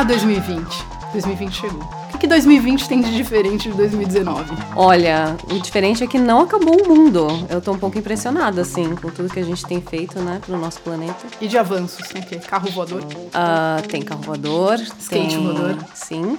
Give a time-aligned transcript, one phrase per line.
[0.00, 0.86] Ah, 2020.
[1.12, 1.82] 2020 chegou.
[1.82, 4.56] O que, que 2020 tem de diferente de 2019?
[4.74, 7.26] Olha, o diferente é que não acabou o mundo.
[7.50, 10.56] Eu tô um pouco impressionada, assim, com tudo que a gente tem feito, né, pro
[10.56, 11.26] nosso planeta.
[11.38, 12.08] E de avanços?
[12.08, 12.36] Tem o quê?
[12.36, 13.04] Carro voador?
[13.34, 14.76] Ah, tem carro voador.
[14.80, 15.44] Skate tem...
[15.44, 15.76] voador.
[15.92, 16.38] Sim.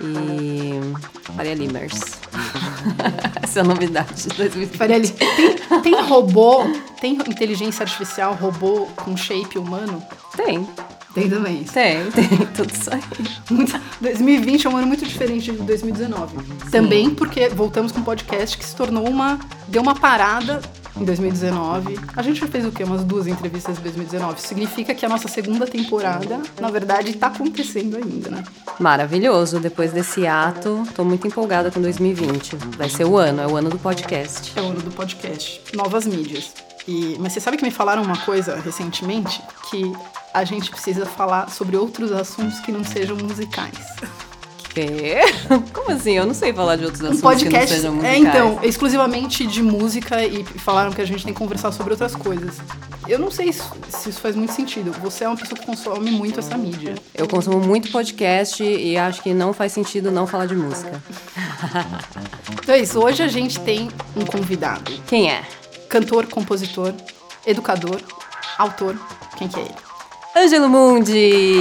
[0.00, 0.78] E.
[1.34, 2.18] Faria Limers.
[3.42, 4.76] Essa é a novidade de 2020.
[4.76, 5.08] Faria ali.
[5.08, 6.64] Tem, tem robô,
[7.00, 10.02] tem inteligência artificial, robô com shape humano?
[10.36, 10.66] Tem,
[11.14, 11.72] Tem também isso.
[11.72, 13.00] tem, tem, tudo isso aí.
[13.50, 16.36] Muito- 2020 é um ano muito diferente de 2019.
[16.70, 19.38] Também porque voltamos com um podcast que se tornou uma.
[19.68, 20.60] deu uma parada
[20.96, 21.98] em 2019.
[22.16, 22.84] A gente já fez o quê?
[22.84, 24.38] Umas duas entrevistas em 2019.
[24.38, 28.44] Isso significa que a nossa segunda temporada, na verdade, tá acontecendo ainda, né?
[28.78, 29.60] Maravilhoso.
[29.60, 32.56] Depois desse ato, tô muito empolgada com 2020.
[32.76, 34.52] Vai ser o ano, é o ano do podcast.
[34.56, 35.62] É o ano do podcast.
[35.74, 36.52] Novas mídias.
[36.86, 39.40] E, mas você sabe que me falaram uma coisa recentemente?
[39.70, 39.90] Que
[40.34, 43.78] a gente precisa falar sobre outros assuntos que não sejam musicais.
[44.70, 45.18] Quê?
[45.72, 46.14] Como assim?
[46.14, 47.48] Eu não sei falar de outros Um assuntos podcast.
[47.48, 48.18] que não sejam é, musicais.
[48.20, 52.56] então, exclusivamente de música e falaram que a gente tem que conversar sobre outras coisas.
[53.06, 54.90] Eu não sei se se isso faz muito sentido.
[55.00, 56.96] Você é uma pessoa que consome muito essa mídia.
[57.14, 61.00] Eu consumo muito podcast e acho que não faz sentido não falar de música.
[62.62, 62.98] Então é isso.
[62.98, 64.90] Hoje a gente tem um convidado.
[65.06, 65.44] Quem é?
[65.86, 66.94] Cantor, compositor,
[67.46, 68.00] educador,
[68.56, 68.96] autor.
[69.36, 69.74] Quem que é ele?
[70.36, 71.54] Ângelo Mundi!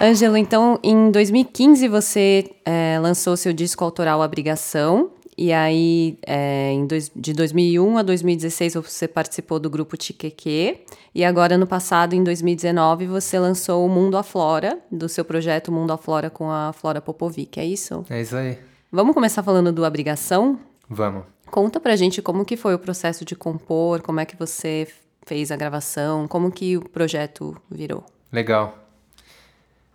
[0.00, 5.10] Ângelo, então, em 2015 você é, lançou seu disco autoral Abrigação.
[5.36, 10.80] E aí, é, em dois- de 2001 a 2016, você participou do grupo Tiqueque.
[11.12, 15.92] E agora, no passado, em 2019, você lançou o Mundo Aflora, do seu projeto Mundo
[15.92, 18.04] Aflora com a Flora Popovic, é isso?
[18.08, 18.58] É isso aí.
[18.92, 20.58] Vamos começar falando do Abrigação?
[20.88, 21.24] Vamos.
[21.50, 24.86] Conta pra gente como que foi o processo de compor, como é que você
[25.26, 28.04] fez a gravação, como que o projeto virou.
[28.32, 28.78] Legal.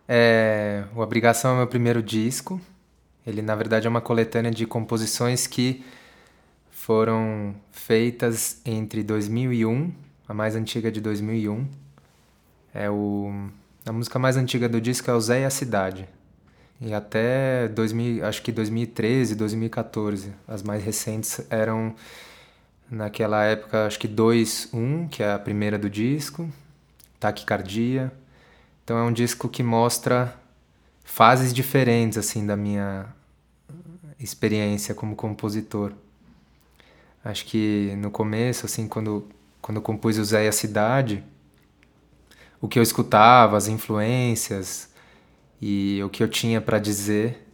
[0.07, 2.59] É, o Abrigação é meu primeiro disco.
[3.25, 5.83] Ele, na verdade, é uma coletânea de composições que
[6.71, 9.91] foram feitas entre 2001,
[10.27, 11.67] a mais antiga de 2001.
[12.73, 13.49] É o,
[13.85, 16.07] a música mais antiga do disco é o Zé e a Cidade.
[16.81, 20.33] E até 2000, acho que 2013, 2014.
[20.47, 21.93] As mais recentes eram,
[22.89, 26.49] naquela época, acho que 2-1, que é a primeira do disco,
[27.19, 28.11] Taquicardia.
[28.83, 30.35] Então é um disco que mostra
[31.03, 33.07] fases diferentes assim da minha
[34.19, 35.93] experiência como compositor.
[37.23, 39.27] Acho que no começo, assim, quando
[39.61, 41.23] quando compus o Zé e a Cidade,
[42.61, 44.89] o que eu escutava, as influências
[45.61, 47.45] e o que eu tinha para dizer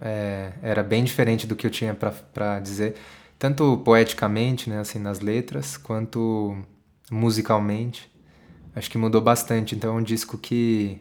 [0.00, 2.96] é, era bem diferente do que eu tinha para dizer,
[3.38, 6.56] tanto poeticamente, né, assim, nas letras, quanto
[7.10, 8.10] musicalmente.
[8.74, 9.74] Acho que mudou bastante.
[9.74, 11.00] Então é um disco que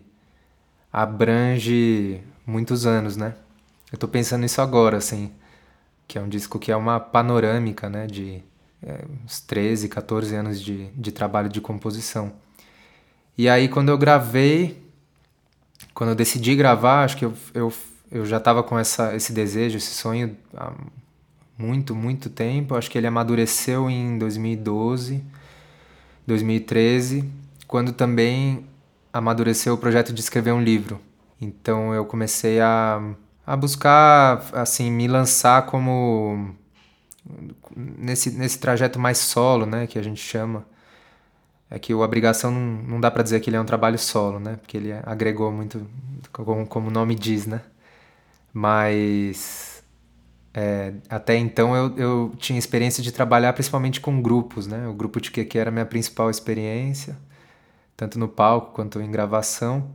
[0.92, 3.36] abrange muitos anos, né?
[3.92, 5.32] Eu tô pensando nisso agora, assim,
[6.08, 8.44] que é um disco que é uma panorâmica, né, de
[8.82, 12.34] é, uns 13, 14 anos de, de trabalho de composição.
[13.38, 14.84] E aí quando eu gravei,
[15.94, 17.74] quando eu decidi gravar, acho que eu, eu,
[18.12, 20.38] eu já tava com essa, esse desejo, esse sonho
[21.58, 22.76] muito, muito tempo.
[22.76, 25.24] Acho que ele amadureceu em 2012,
[26.26, 27.30] 2013,
[27.68, 28.66] quando também
[29.12, 31.00] amadureceu o projeto de escrever um livro.
[31.40, 33.02] Então eu comecei a,
[33.46, 36.56] a buscar, assim, me lançar como
[37.76, 40.66] nesse, nesse trajeto mais solo, né, que a gente chama.
[41.70, 44.40] É que o Abrigação não, não dá para dizer que ele é um trabalho solo,
[44.40, 45.88] né, porque ele agregou muito,
[46.32, 47.62] como, como o nome diz, né.
[48.54, 49.73] Mas
[50.54, 55.20] é, até então eu, eu tinha experiência de trabalhar principalmente com grupos, né, o grupo
[55.20, 57.18] de que era a minha principal experiência
[57.96, 59.90] tanto no palco quanto em gravação.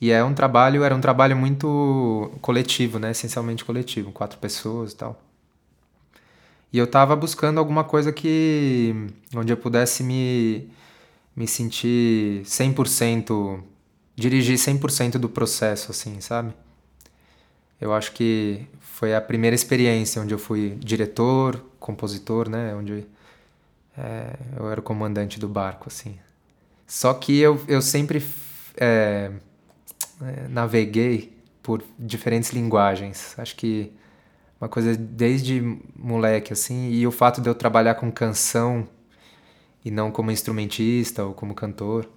[0.00, 3.10] E é um trabalho, era um trabalho muito coletivo, né?
[3.10, 5.20] Essencialmente coletivo, quatro pessoas e tal.
[6.72, 8.94] E eu tava buscando alguma coisa que
[9.34, 10.70] onde eu pudesse me
[11.34, 13.62] me sentir 100%,
[14.16, 16.52] dirigir 100% do processo assim, sabe?
[17.80, 22.74] Eu acho que foi a primeira experiência onde eu fui diretor, compositor, né?
[22.74, 23.06] Onde
[23.96, 26.18] é, eu era o comandante do barco, assim.
[26.86, 28.24] Só que eu, eu sempre
[28.76, 29.30] é,
[30.22, 33.38] é, naveguei por diferentes linguagens.
[33.38, 33.92] Acho que
[34.60, 35.60] uma coisa desde
[35.94, 38.88] moleque, assim, e o fato de eu trabalhar com canção
[39.84, 42.08] e não como instrumentista ou como cantor,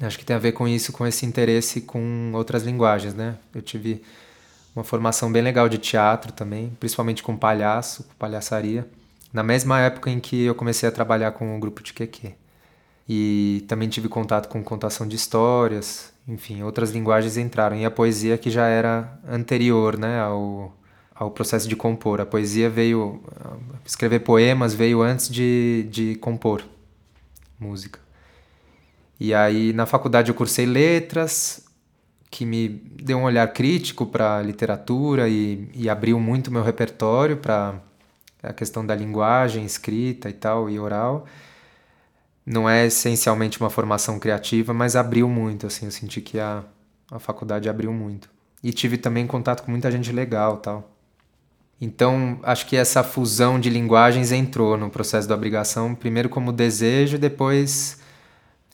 [0.00, 3.36] acho que tem a ver com isso, com esse interesse com outras linguagens, né?
[3.54, 4.02] Eu tive
[4.76, 8.86] uma formação bem legal de teatro também, principalmente com palhaço, com palhaçaria,
[9.32, 12.34] na mesma época em que eu comecei a trabalhar com o grupo de Keke.
[13.08, 17.76] E também tive contato com contação de histórias, enfim, outras linguagens entraram.
[17.76, 20.76] E a poesia que já era anterior né, ao,
[21.14, 22.20] ao processo de compor.
[22.20, 23.22] A poesia veio.
[23.84, 26.64] Escrever poemas veio antes de, de compor
[27.58, 28.00] música.
[29.18, 31.65] E aí na faculdade eu cursei letras,
[32.36, 37.38] que me deu um olhar crítico para a literatura e, e abriu muito meu repertório
[37.38, 37.80] para
[38.42, 41.24] a questão da linguagem, escrita e tal, e oral.
[42.44, 46.62] Não é essencialmente uma formação criativa, mas abriu muito, assim, eu senti que a,
[47.10, 48.28] a faculdade abriu muito.
[48.62, 50.92] E tive também contato com muita gente legal tal.
[51.80, 57.16] Então, acho que essa fusão de linguagens entrou no processo da obrigação, primeiro como desejo,
[57.16, 57.98] depois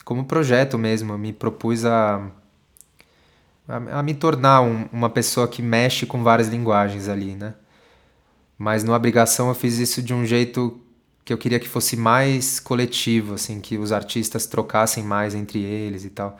[0.05, 1.13] como projeto mesmo.
[1.13, 2.29] Eu me propus a,
[3.69, 7.55] a, a me tornar um, uma pessoa que mexe com várias linguagens ali, né?
[8.59, 10.81] Mas no Obrigação eu fiz isso de um jeito
[11.25, 16.05] que eu queria que fosse mais coletivo, assim, que os artistas trocassem mais entre eles
[16.05, 16.39] e tal.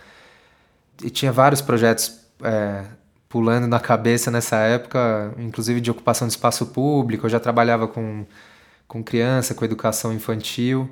[1.03, 2.85] E tinha vários projetos é,
[3.29, 7.27] pulando na cabeça nessa época, inclusive de ocupação de espaço público.
[7.27, 8.27] Eu já trabalhava com,
[8.87, 10.91] com criança, com educação infantil.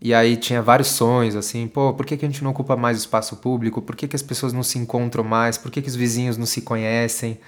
[0.00, 2.98] E aí tinha vários sonhos, assim, pô, por que, que a gente não ocupa mais
[2.98, 3.80] espaço público?
[3.80, 5.56] Por que, que as pessoas não se encontram mais?
[5.56, 7.38] Por que, que os vizinhos não se conhecem?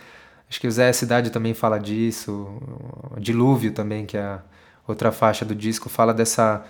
[0.49, 2.33] Acho que o Zé Cidade também fala disso.
[3.15, 4.43] O Dilúvio também, que é a
[4.87, 6.65] outra faixa do disco, fala dessa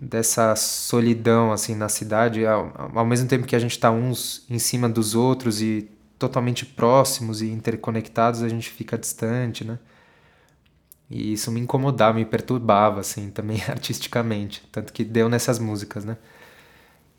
[0.00, 4.58] dessa solidão assim na cidade, ao, ao mesmo tempo que a gente está uns em
[4.58, 9.78] cima dos outros e totalmente próximos e interconectados, a gente fica distante, né?
[11.10, 14.62] E isso me incomodava, me perturbava, assim, também artisticamente.
[14.70, 16.16] Tanto que deu nessas músicas, né?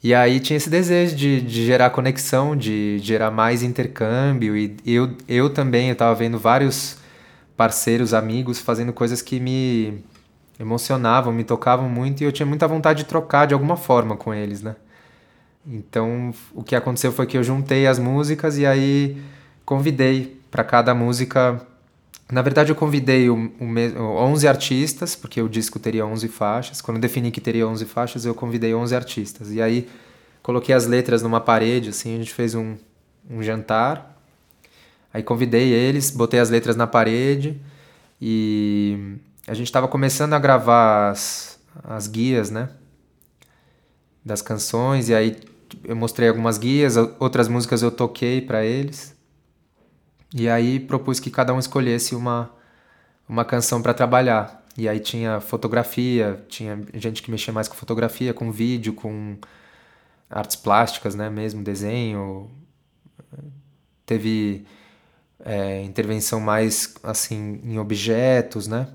[0.02, 4.56] E aí tinha esse desejo de, de gerar conexão, de gerar mais intercâmbio.
[4.56, 6.98] E eu, eu também, eu tava vendo vários
[7.58, 10.02] parceiros, amigos, fazendo coisas que me
[10.58, 12.22] emocionavam, me tocavam muito.
[12.22, 14.76] E eu tinha muita vontade de trocar de alguma forma com eles, né?
[15.68, 19.22] Então, o que aconteceu foi que eu juntei as músicas e aí
[19.66, 21.62] convidei para cada música
[22.32, 26.80] na verdade, eu convidei o, o, 11 artistas, porque o disco teria 11 faixas.
[26.80, 29.52] Quando defini que teria 11 faixas, eu convidei 11 artistas.
[29.52, 29.90] E aí,
[30.44, 32.78] coloquei as letras numa parede, assim, a gente fez um,
[33.28, 34.16] um jantar.
[35.12, 37.60] Aí, convidei eles, botei as letras na parede.
[38.22, 39.18] E
[39.48, 42.70] a gente estava começando a gravar as, as guias, né?
[44.24, 45.10] Das canções.
[45.10, 45.36] E aí,
[45.84, 49.18] eu mostrei algumas guias, outras músicas eu toquei para eles.
[50.34, 52.52] E aí propus que cada um escolhesse uma,
[53.28, 54.64] uma canção para trabalhar.
[54.78, 59.38] E aí tinha fotografia, tinha gente que mexia mais com fotografia, com vídeo, com
[60.30, 62.50] artes plásticas, né, mesmo, desenho.
[64.06, 64.66] Teve
[65.44, 68.88] é, intervenção mais, assim, em objetos, né,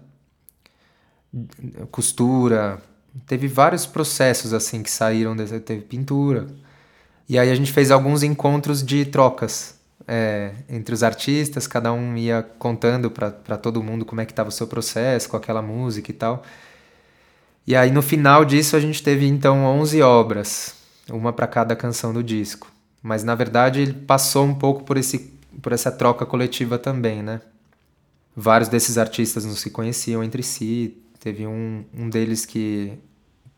[1.91, 2.81] costura.
[3.27, 6.47] Teve vários processos, assim, que saíram, desse, teve pintura.
[7.29, 12.17] E aí a gente fez alguns encontros de trocas, é, entre os artistas, cada um
[12.17, 16.11] ia contando para todo mundo como é que estava o seu processo com aquela música
[16.11, 16.43] e tal.
[17.67, 20.75] E aí no final disso a gente teve então 11 obras,
[21.11, 22.71] uma para cada canção do disco.
[23.03, 25.33] Mas na verdade ele passou um pouco por esse
[25.63, 27.41] por essa troca coletiva também, né?
[28.37, 30.99] Vários desses artistas não se conheciam entre si.
[31.21, 32.99] Teve um, um deles que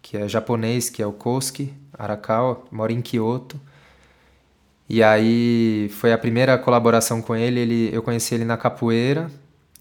[0.02, 3.60] que é japonês, que é o Koski Arakawa, mora em Kyoto
[4.88, 9.30] e aí foi a primeira colaboração com ele, ele eu conheci ele na capoeira.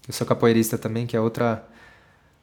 [0.06, 1.64] Eu sou capoeirista também, que é outra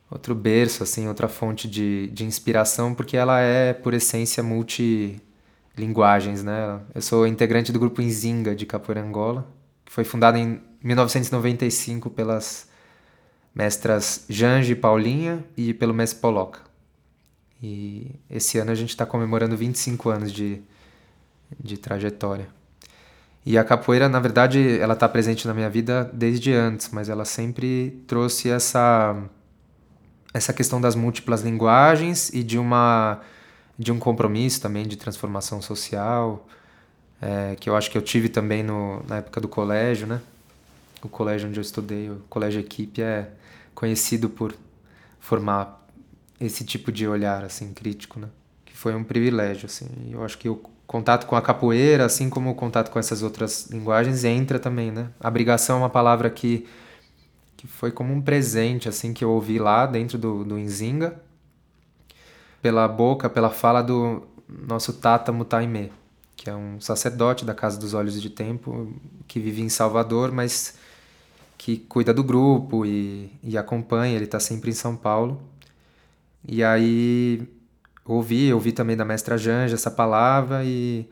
[0.10, 6.80] outro berço assim, outra fonte de, de inspiração, porque ela é por essência multilinguagens, né?
[6.94, 9.48] Eu sou integrante do grupo Inzinga de Capoeira Angola,
[9.84, 12.68] que foi fundado em 1995 pelas
[13.56, 16.62] mestras Jange Paulinha e pelo mestre Poloca.
[17.62, 20.62] E esse ano a gente está comemorando 25 anos de,
[21.60, 22.48] de trajetória.
[23.46, 27.26] E a capoeira, na verdade, ela está presente na minha vida desde antes, mas ela
[27.26, 29.22] sempre trouxe essa
[30.34, 33.20] essa questão das múltiplas linguagens e de uma
[33.78, 36.48] de um compromisso também de transformação social,
[37.22, 40.22] é, que eu acho que eu tive também no, na época do colégio, né?
[41.02, 43.30] O colégio onde eu estudei, o colégio equipe é
[43.76, 44.56] conhecido por
[45.20, 45.86] formar
[46.40, 48.30] esse tipo de olhar assim crítico, né?
[48.66, 49.88] Que foi um privilégio assim.
[50.12, 50.62] Eu acho que eu
[50.94, 55.10] contato com a capoeira, assim como o contato com essas outras linguagens, entra também, né?
[55.20, 56.68] Abrigação é uma palavra que,
[57.58, 61.20] que foi como um presente, assim, que eu ouvi lá dentro do, do Inzinga,
[62.62, 65.92] pela boca, pela fala do nosso Tata Mutaime,
[66.36, 68.94] que é um sacerdote da Casa dos Olhos de Tempo,
[69.28, 70.78] que vive em Salvador, mas
[71.58, 75.42] que cuida do grupo e, e acompanha, ele está sempre em São Paulo.
[76.48, 77.50] E aí
[78.06, 81.08] ouvi, ouvi também da mestra Janja essa palavra e,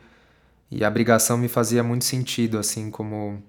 [0.70, 3.42] e a obrigação me fazia muito sentido, assim, como.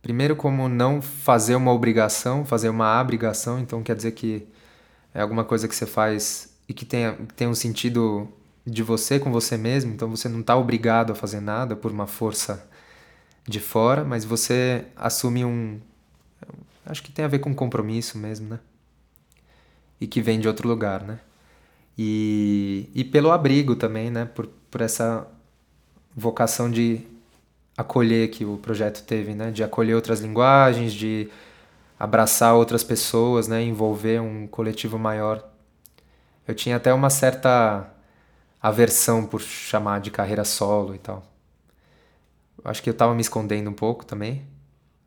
[0.00, 4.46] Primeiro, como não fazer uma obrigação, fazer uma obrigação, então quer dizer que
[5.14, 8.28] é alguma coisa que você faz e que tenha, tem um sentido
[8.66, 12.06] de você com você mesmo, então você não está obrigado a fazer nada por uma
[12.08, 12.68] força
[13.46, 15.80] de fora, mas você assume um.
[16.84, 18.60] Acho que tem a ver com compromisso mesmo, né?
[20.00, 21.20] E que vem de outro lugar, né?
[21.96, 24.24] E, e pelo abrigo também, né?
[24.24, 25.26] Por, por essa
[26.16, 27.00] vocação de
[27.76, 29.50] acolher que o projeto teve, né?
[29.50, 31.28] De acolher outras linguagens, de
[31.98, 33.62] abraçar outras pessoas, né?
[33.62, 35.46] Envolver um coletivo maior.
[36.46, 37.88] Eu tinha até uma certa
[38.60, 41.24] aversão por chamar de carreira solo e tal.
[42.64, 44.44] Acho que eu estava me escondendo um pouco também,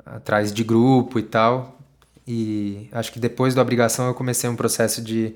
[0.05, 1.77] atrás de grupo e tal.
[2.27, 5.35] E acho que depois da obrigação eu comecei um processo de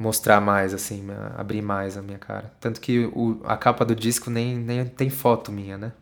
[0.00, 2.50] mostrar mais, assim, abrir mais a minha cara.
[2.58, 5.92] Tanto que o, a capa do disco nem, nem tem foto minha, né?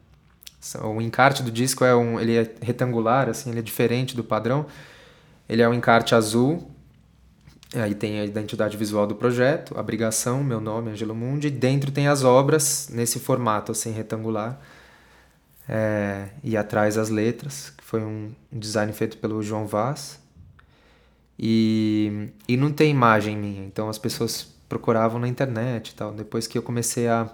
[0.84, 4.66] O encarte do disco é um, ele é retangular, assim, ele é diferente do padrão.
[5.48, 6.70] Ele é um encarte azul.
[7.74, 11.50] Aí tem a identidade visual do projeto, abrigação, meu nome, Angelo Mundi.
[11.50, 14.60] Dentro tem as obras nesse formato, assim, retangular.
[15.68, 20.20] É, e atrás as letras, que foi um design feito pelo João Vaz.
[21.38, 26.12] E, e não tem imagem minha, então as pessoas procuravam na internet e tal.
[26.12, 27.28] Depois que eu comecei a.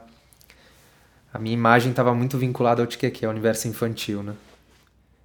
[1.32, 4.34] A minha imagem estava muito vinculada ao que ao universo infantil, né?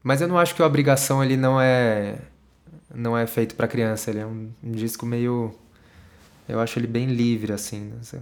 [0.02, 2.18] Mas eu não acho que o Obrigação ele não é
[2.94, 5.54] não é feito para criança, ele é um, um, disco meio
[6.48, 8.22] eu acho ele bem livre assim, né?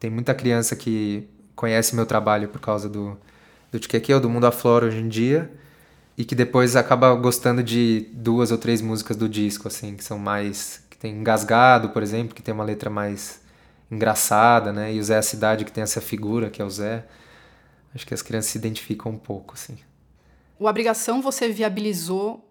[0.00, 3.18] Tem muita criança que conhece meu trabalho por causa do
[3.70, 3.78] do
[4.14, 5.50] ou do Mundo Aflora hoje em dia
[6.16, 10.18] e que depois acaba gostando de duas ou três músicas do disco, assim, que são
[10.18, 10.82] mais.
[10.88, 13.40] que tem Engasgado, por exemplo, que tem uma letra mais
[13.90, 14.94] engraçada, né?
[14.94, 17.04] E o Zé a Cidade, que tem essa figura, que é o Zé.
[17.94, 19.78] Acho que as crianças se identificam um pouco, assim.
[20.58, 22.42] O Abrigação, você viabilizou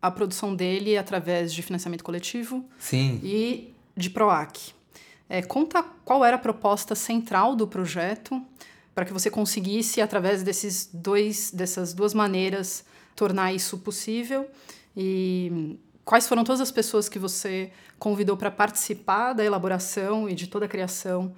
[0.00, 2.64] a produção dele através de financiamento coletivo?
[2.78, 3.20] Sim.
[3.22, 4.72] E de PROAC.
[5.28, 8.40] É, conta qual era a proposta central do projeto
[8.94, 12.84] para que você conseguisse, através desses dois, dessas duas maneiras,
[13.18, 14.48] tornar isso possível
[14.96, 20.46] e quais foram todas as pessoas que você convidou para participar da elaboração e de
[20.46, 21.34] toda a criação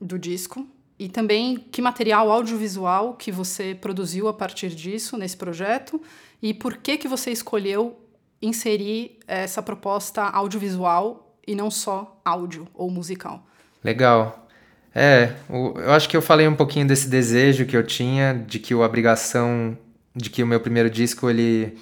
[0.00, 0.64] do disco
[0.96, 6.00] e também que material audiovisual que você produziu a partir disso nesse projeto
[6.40, 7.98] e por que que você escolheu
[8.40, 13.44] inserir essa proposta audiovisual e não só áudio ou musical.
[13.82, 14.46] Legal.
[14.94, 18.74] É, eu acho que eu falei um pouquinho desse desejo que eu tinha de que
[18.74, 19.76] o Abrigação
[20.16, 21.76] de que o meu primeiro disco ele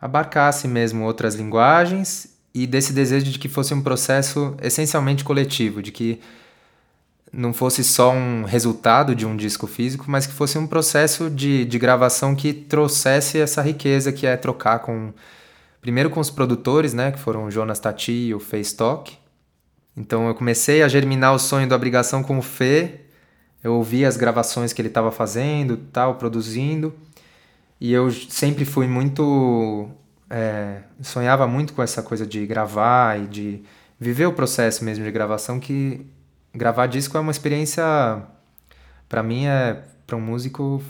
[0.00, 5.92] abarcasse mesmo outras linguagens e desse desejo de que fosse um processo essencialmente coletivo, de
[5.92, 6.20] que
[7.32, 11.64] não fosse só um resultado de um disco físico, mas que fosse um processo de,
[11.64, 15.12] de gravação que trouxesse essa riqueza que é trocar com
[15.80, 19.16] primeiro com os produtores, né, que foram o Jonas Tati e o Fê Stock.
[19.96, 23.02] Então eu comecei a germinar o sonho da obrigação com o Fê.
[23.62, 26.92] Eu ouvi as gravações que ele estava fazendo, tal, produzindo.
[27.80, 29.88] E eu sempre fui muito.
[30.28, 33.62] É, sonhava muito com essa coisa de gravar e de
[33.98, 36.04] viver o processo mesmo de gravação, que
[36.54, 37.84] gravar disco é uma experiência.
[39.08, 39.82] para mim, é.
[40.06, 40.82] para um músico.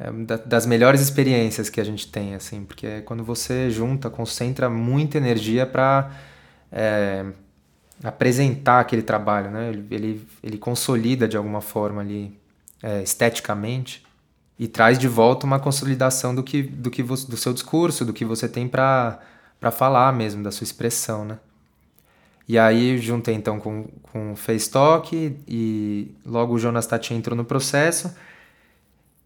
[0.00, 0.12] É
[0.46, 5.18] das melhores experiências que a gente tem, assim, porque é quando você junta, concentra muita
[5.18, 6.12] energia para
[6.70, 7.26] é,
[8.04, 9.70] apresentar aquele trabalho, né?
[9.70, 12.38] Ele, ele, ele consolida de alguma forma ali,
[12.80, 14.06] é, esteticamente
[14.58, 18.12] e traz de volta uma consolidação do que do que você, do seu discurso, do
[18.12, 19.20] que você tem para
[19.60, 21.38] para falar mesmo, da sua expressão, né?
[22.48, 27.44] E aí juntei então com, com o FaceTalk e logo o Jonas Tati entrou no
[27.44, 28.14] processo.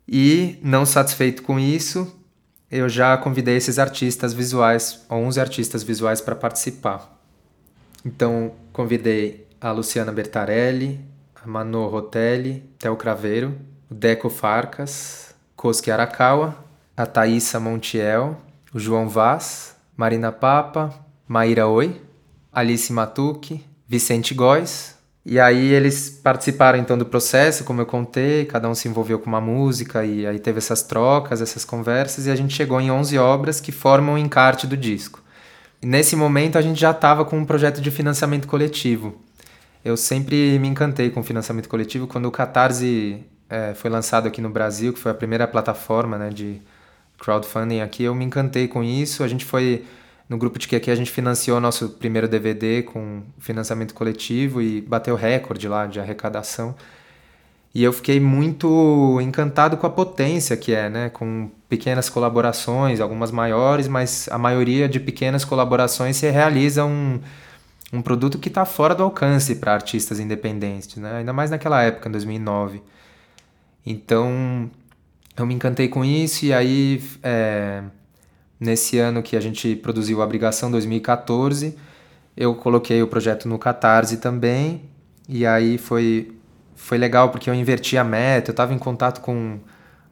[0.09, 2.13] E não satisfeito com isso,
[2.71, 7.17] eu já convidei esses artistas visuais, 11 artistas visuais para participar.
[8.05, 11.01] Então, convidei a Luciana Bertarelli,
[11.41, 13.57] a Mano Rotelli, Theo Craveiro,
[13.93, 16.57] o Deco Farcas, Koski Arakawa,
[16.97, 18.41] a Thaisa Montiel,
[18.73, 20.95] o João Vaz, Marina Papa,
[21.29, 22.01] Maíra Oi,
[22.51, 24.97] Alice Matuque, Vicente Góes.
[25.27, 29.27] E aí eles participaram então do processo, como eu contei, cada um se envolveu com
[29.27, 33.19] uma música e aí teve essas trocas, essas conversas e a gente chegou em 11
[33.19, 35.23] obras que formam o encarte do disco.
[35.83, 39.21] E nesse momento a gente já estava com um projeto de financiamento coletivo.
[39.85, 43.23] Eu sempre me encantei com financiamento coletivo quando o Catarse
[43.53, 46.59] é, foi lançado aqui no Brasil, que foi a primeira plataforma né, de
[47.19, 49.23] crowdfunding aqui, eu me encantei com isso.
[49.23, 49.85] A gente foi
[50.27, 55.15] no grupo de QQ a gente financiou nosso primeiro DVD com financiamento coletivo e bateu
[55.15, 56.75] recorde lá de arrecadação.
[57.75, 61.11] E eu fiquei muito encantado com a potência que é, né?
[61.11, 67.21] Com pequenas colaborações, algumas maiores, mas a maioria de pequenas colaborações se realiza um,
[67.93, 71.19] um produto que está fora do alcance para artistas independentes, né?
[71.19, 72.83] Ainda mais naquela época, em 2009.
[73.85, 74.71] Então,
[75.37, 77.03] eu me encantei com isso e aí...
[77.23, 77.83] É
[78.63, 81.77] Nesse ano que a gente produziu a Abrigação 2014,
[82.37, 84.83] eu coloquei o projeto no Catarse também.
[85.29, 86.31] E aí foi,
[86.77, 89.61] foi legal porque eu inverti a meta, eu estava em contato com um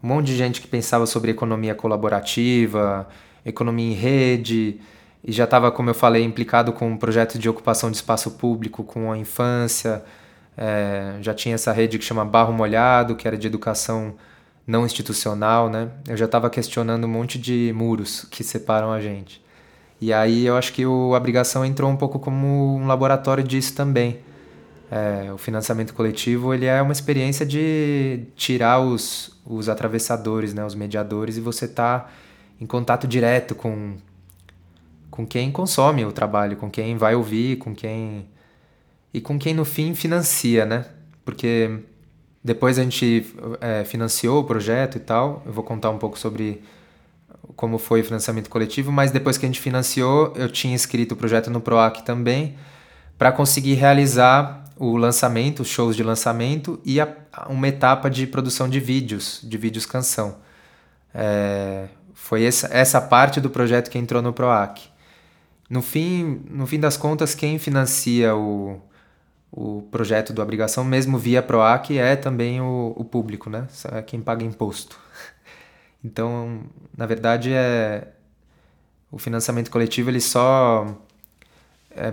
[0.03, 3.09] monte de gente que pensava sobre economia colaborativa,
[3.47, 4.81] economia em rede,
[5.23, 8.83] e já estava, como eu falei, implicado com um projeto de ocupação de espaço público
[8.83, 10.03] com a infância.
[10.57, 14.15] É, já tinha essa rede que chama Barro Molhado, que era de educação
[14.67, 15.91] não institucional, né?
[16.07, 19.43] Eu já estava questionando um monte de muros que separam a gente.
[20.01, 24.21] E aí eu acho que o Abrigação entrou um pouco como um laboratório disso também.
[24.91, 30.75] É, o financiamento coletivo ele é uma experiência de tirar os, os atravessadores, né, os
[30.75, 32.09] mediadores, e você tá
[32.61, 33.97] em contato direto com,
[35.09, 38.29] com quem consome o trabalho, com quem vai ouvir, com quem.
[39.13, 40.87] E com quem no fim financia, né?
[41.25, 41.81] Porque
[42.43, 43.27] depois a gente
[43.61, 45.43] é, financiou o projeto e tal.
[45.45, 46.63] Eu vou contar um pouco sobre
[47.57, 51.17] como foi o financiamento coletivo, mas depois que a gente financiou, eu tinha escrito o
[51.17, 52.57] projeto no PROAC também
[53.19, 57.09] para conseguir realizar o lançamento, os shows de lançamento e a,
[57.49, 60.39] uma etapa de produção de vídeos, de vídeos canção.
[61.15, 64.89] É, foi essa, essa parte do projeto que entrou no PROAC.
[65.69, 68.81] No fim, no fim das contas, quem financia o,
[69.53, 73.67] o projeto do Abrigação, mesmo via PROAC, é também o, o público, né?
[73.93, 74.99] É quem paga imposto.
[76.03, 76.63] Então,
[76.97, 78.09] na verdade, é
[79.13, 80.97] o financiamento coletivo ele só
[81.91, 82.11] é,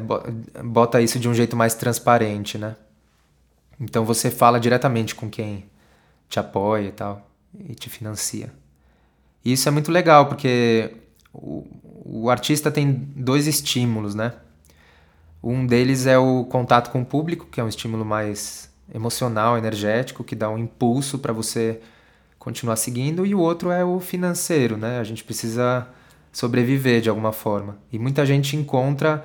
[0.62, 2.75] bota isso de um jeito mais transparente, né?
[3.79, 5.70] Então você fala diretamente com quem
[6.27, 8.52] te apoia e tal e te financia.
[9.45, 10.95] E isso é muito legal porque
[11.32, 11.65] o,
[12.04, 14.34] o artista tem dois estímulos, né?
[15.50, 20.22] Um deles é o contato com o público, que é um estímulo mais emocional, energético,
[20.22, 21.80] que dá um impulso para você
[22.38, 25.00] continuar seguindo, e o outro é o financeiro, né?
[25.00, 25.88] A gente precisa
[26.34, 27.78] sobreviver de alguma forma.
[27.94, 29.24] E muita gente encontra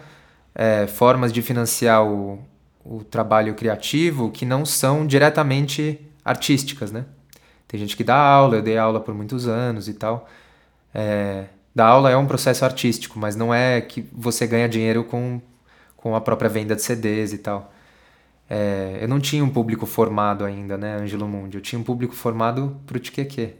[0.54, 2.38] é, formas de financiar o,
[2.84, 7.04] o trabalho criativo que não são diretamente artísticas, né?
[7.66, 10.28] Tem gente que dá aula, eu dei aula por muitos anos e tal.
[10.94, 15.40] É, dar aula é um processo artístico, mas não é que você ganha dinheiro com
[16.02, 17.72] com a própria venda de CDs e tal.
[18.50, 21.56] É, eu não tinha um público formado ainda, né, Angelo Mundi?
[21.56, 23.54] Eu tinha um público formado pro Tiqueque.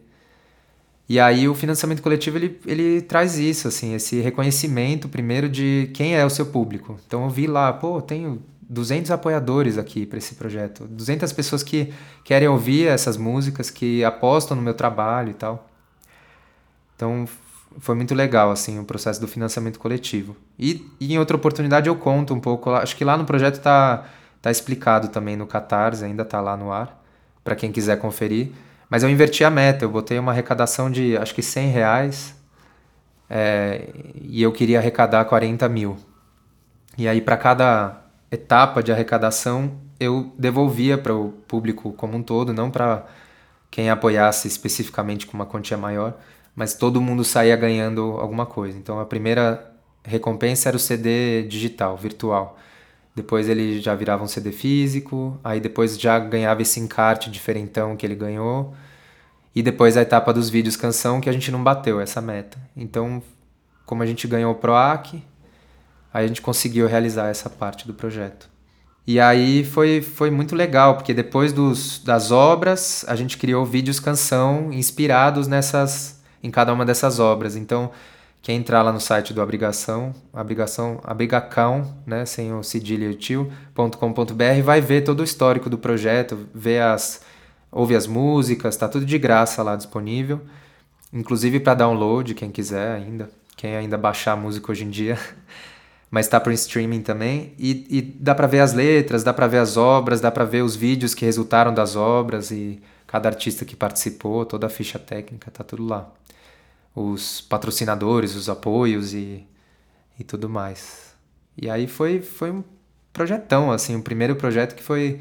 [1.08, 6.16] E aí o financiamento coletivo ele, ele traz isso, assim, esse reconhecimento primeiro de quem
[6.16, 6.98] é o seu público.
[7.06, 11.92] Então eu vi lá, pô, tenho 200 apoiadores aqui para esse projeto, 200 pessoas que
[12.24, 15.68] querem ouvir essas músicas, que apostam no meu trabalho e tal.
[16.96, 17.26] Então
[17.78, 20.36] foi muito legal assim o processo do financiamento coletivo.
[20.58, 24.04] E, e, em outra oportunidade eu conto um pouco, acho que lá no projeto tá
[24.40, 27.00] tá explicado também no Catarse, ainda tá lá no ar
[27.44, 28.50] para quem quiser conferir.
[28.90, 32.34] Mas eu inverti a meta, eu botei uma arrecadação de acho que 100 reais
[33.30, 33.88] é,
[34.20, 35.96] e eu queria arrecadar 40 mil.
[36.98, 42.52] E aí para cada etapa de arrecadação eu devolvia para o público como um todo,
[42.52, 43.06] não para
[43.70, 46.18] quem apoiasse especificamente com uma quantia maior
[46.54, 48.78] mas todo mundo saía ganhando alguma coisa.
[48.78, 49.72] Então a primeira
[50.04, 52.58] recompensa era o CD digital, virtual.
[53.14, 58.06] Depois ele já virava um CD físico, aí depois já ganhava esse encarte diferentão que
[58.06, 58.74] ele ganhou.
[59.54, 62.58] E depois a etapa dos vídeos canção que a gente não bateu essa meta.
[62.74, 63.22] Então,
[63.84, 65.22] como a gente ganhou o PROAC,
[66.12, 68.48] aí a gente conseguiu realizar essa parte do projeto.
[69.06, 74.00] E aí foi, foi muito legal, porque depois dos, das obras, a gente criou vídeos
[74.00, 77.56] canção inspirados nessas em cada uma dessas obras.
[77.56, 77.90] Então,
[78.42, 84.62] quem entrar lá no site do Abrigação, Abrigação, Abrigacão, né, sem o cedilha e tio.com.br,
[84.64, 87.20] vai ver todo o histórico do projeto, ver as
[87.70, 90.42] ouve as músicas, tá tudo de graça lá disponível,
[91.10, 95.18] inclusive para download, quem quiser ainda, quem ainda baixar música hoje em dia.
[96.10, 99.56] Mas tá para streaming também e, e dá para ver as letras, dá para ver
[99.56, 103.76] as obras, dá para ver os vídeos que resultaram das obras e cada artista que
[103.76, 106.10] participou, toda a ficha técnica, tá tudo lá
[106.94, 109.44] os patrocinadores, os apoios e,
[110.18, 111.14] e tudo mais.
[111.56, 112.64] E aí foi, foi um
[113.12, 115.20] projetão, assim, o primeiro projeto que foi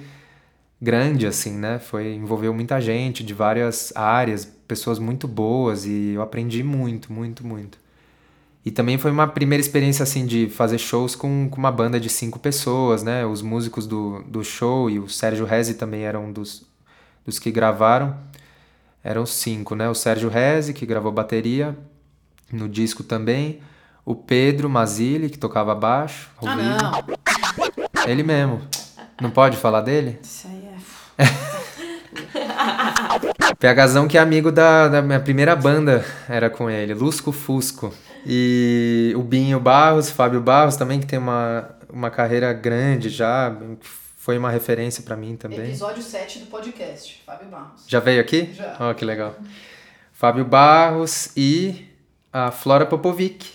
[0.82, 1.80] grande, assim, né?
[1.80, 7.46] Foi, envolveu muita gente de várias áreas, pessoas muito boas e eu aprendi muito, muito,
[7.46, 7.78] muito.
[8.64, 12.10] E também foi uma primeira experiência, assim, de fazer shows com, com uma banda de
[12.10, 13.26] cinco pessoas, né?
[13.26, 16.64] Os músicos do, do show e o Sérgio Rezi também eram dos,
[17.26, 18.16] dos que gravaram.
[19.04, 19.90] Eram cinco, né?
[19.90, 21.78] O Sérgio Rezi, que gravou bateria
[22.52, 23.62] no disco também.
[24.06, 26.30] O Pedro Mazili, que tocava baixo.
[26.44, 27.04] Ah, não.
[28.08, 28.62] Ele mesmo.
[29.22, 30.20] Não pode falar dele?
[30.22, 30.70] Isso aí
[31.18, 31.22] é...
[33.58, 37.94] PHzão que é amigo da, da minha primeira banda, era com ele, Lusco Fusco.
[38.26, 43.56] E o Binho Barros, Fábio Barros também, que tem uma, uma carreira grande já,
[44.22, 45.62] foi uma referência para mim também.
[45.62, 47.86] Episódio 7 do podcast, Fábio Barros.
[47.88, 48.54] Já veio aqui?
[48.54, 48.78] Já.
[48.80, 49.36] Ó, que legal.
[50.14, 51.88] Fábio Barros e
[52.32, 53.50] a Flora Popovic,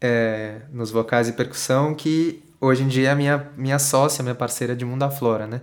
[0.00, 4.36] é, nos vocais e percussão, que hoje em dia é a minha, minha sócia, minha
[4.36, 5.60] parceira de Mundo da Flora, né?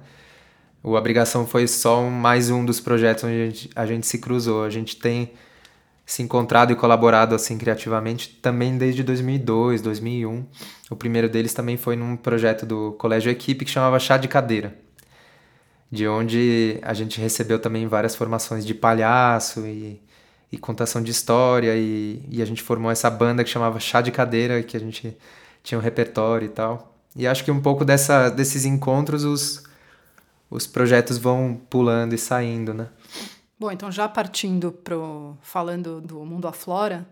[0.84, 4.17] O Abrigação foi só um, mais um dos projetos onde a gente, a gente se
[4.17, 4.65] cruzou.
[4.65, 5.32] A gente tem
[6.05, 10.45] se encontrado e colaborado assim criativamente também desde 2002, 2001.
[10.89, 14.75] O primeiro deles também foi num projeto do Colégio Equipe que chamava Chá de Cadeira,
[15.91, 20.01] de onde a gente recebeu também várias formações de palhaço e,
[20.51, 24.11] e contação de história e, e a gente formou essa banda que chamava Chá de
[24.11, 25.17] Cadeira, que a gente
[25.63, 26.95] tinha um repertório e tal.
[27.15, 29.63] E acho que um pouco dessa, desses encontros os
[30.53, 32.87] os projetos vão pulando e saindo, né?
[33.63, 37.08] Bom, então já partindo pro falando do Mundo Aflora,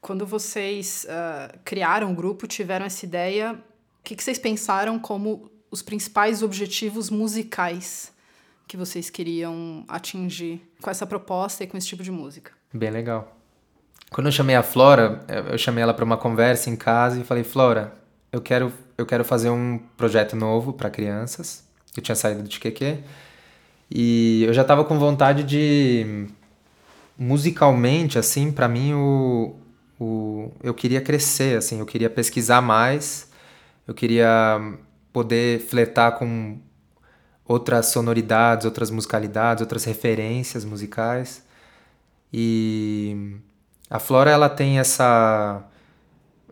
[0.00, 5.48] quando vocês uh, criaram o grupo, tiveram essa ideia, o que, que vocês pensaram como
[5.70, 8.12] os principais objetivos musicais
[8.66, 12.50] que vocês queriam atingir com essa proposta e com esse tipo de música?
[12.74, 13.36] Bem legal.
[14.10, 17.44] Quando eu chamei a Flora, eu chamei ela para uma conversa em casa e falei:
[17.44, 17.94] Flora,
[18.32, 22.98] eu quero, eu quero fazer um projeto novo para crianças eu tinha saído do TQQ.
[23.90, 26.28] E eu já tava com vontade de.
[27.18, 29.54] Musicalmente, assim, para mim, o,
[29.98, 33.30] o, eu queria crescer, assim, eu queria pesquisar mais,
[33.86, 34.58] eu queria
[35.12, 36.58] poder fletar com
[37.44, 41.44] outras sonoridades, outras musicalidades, outras referências musicais.
[42.32, 43.36] E
[43.90, 45.64] a Flora, ela tem essa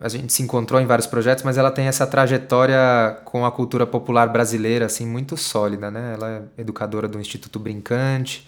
[0.01, 3.87] a gente se encontrou em vários projetos, mas ela tem essa trajetória com a cultura
[3.87, 6.15] popular brasileira assim muito sólida, né?
[6.15, 8.47] Ela é educadora do Instituto Brincante,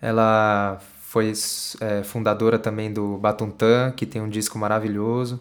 [0.00, 1.32] ela foi
[1.80, 5.40] é, fundadora também do Batuntã, que tem um disco maravilhoso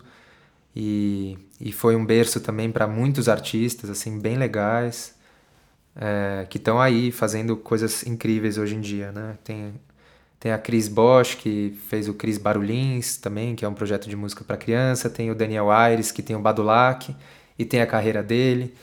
[0.76, 5.16] e, e foi um berço também para muitos artistas assim bem legais
[5.96, 9.38] é, que estão aí fazendo coisas incríveis hoje em dia, né?
[9.44, 9.74] Tem
[10.42, 14.16] tem a Cris Bosch, que fez o Cris Barulhins também, que é um projeto de
[14.16, 15.08] música para criança.
[15.08, 17.16] Tem o Daniel Aires, que tem o Badulac
[17.60, 18.74] e tem a carreira dele.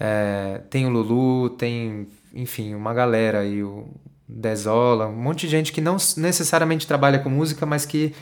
[0.00, 3.86] É, tem o Lulu, tem, enfim, uma galera aí, o
[4.26, 8.14] Dezola, um monte de gente que não necessariamente trabalha com música, mas que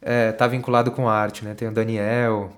[0.00, 1.52] está é, vinculado com arte, né?
[1.52, 2.52] Tem o Daniel,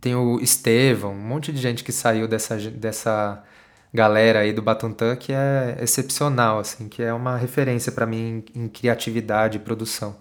[0.00, 3.42] tem o Estevão, um monte de gente que saiu dessa, dessa
[3.94, 8.66] galera aí do Batuntã que é excepcional, assim, que é uma referência para mim em,
[8.66, 10.16] criatividade e produção.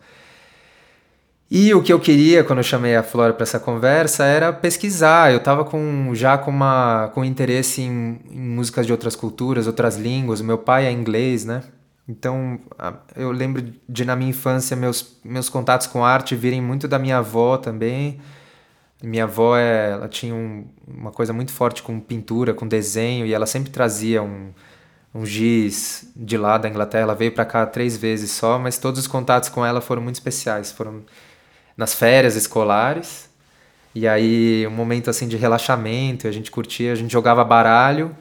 [1.50, 5.32] E o que eu queria quando eu chamei a Flora para essa conversa era pesquisar.
[5.32, 9.98] Eu estava com, já com, uma, com interesse em, em músicas de outras culturas, outras
[9.98, 10.40] línguas.
[10.40, 11.64] O meu pai é inglês, né?
[12.08, 12.60] Então,
[13.16, 17.18] eu lembro de na minha infância meus, meus contatos com arte virem muito da minha
[17.18, 18.20] avó também.
[19.04, 23.34] Minha avó, é, ela tinha um, uma coisa muito forte com pintura, com desenho, e
[23.34, 24.52] ela sempre trazia um,
[25.14, 27.04] um giz de lá da Inglaterra.
[27.04, 30.16] Ela veio para cá três vezes só, mas todos os contatos com ela foram muito
[30.16, 30.72] especiais.
[30.72, 31.04] Foram
[31.76, 33.30] nas férias escolares,
[33.94, 38.16] e aí um momento assim de relaxamento, a gente curtia, a gente jogava baralho,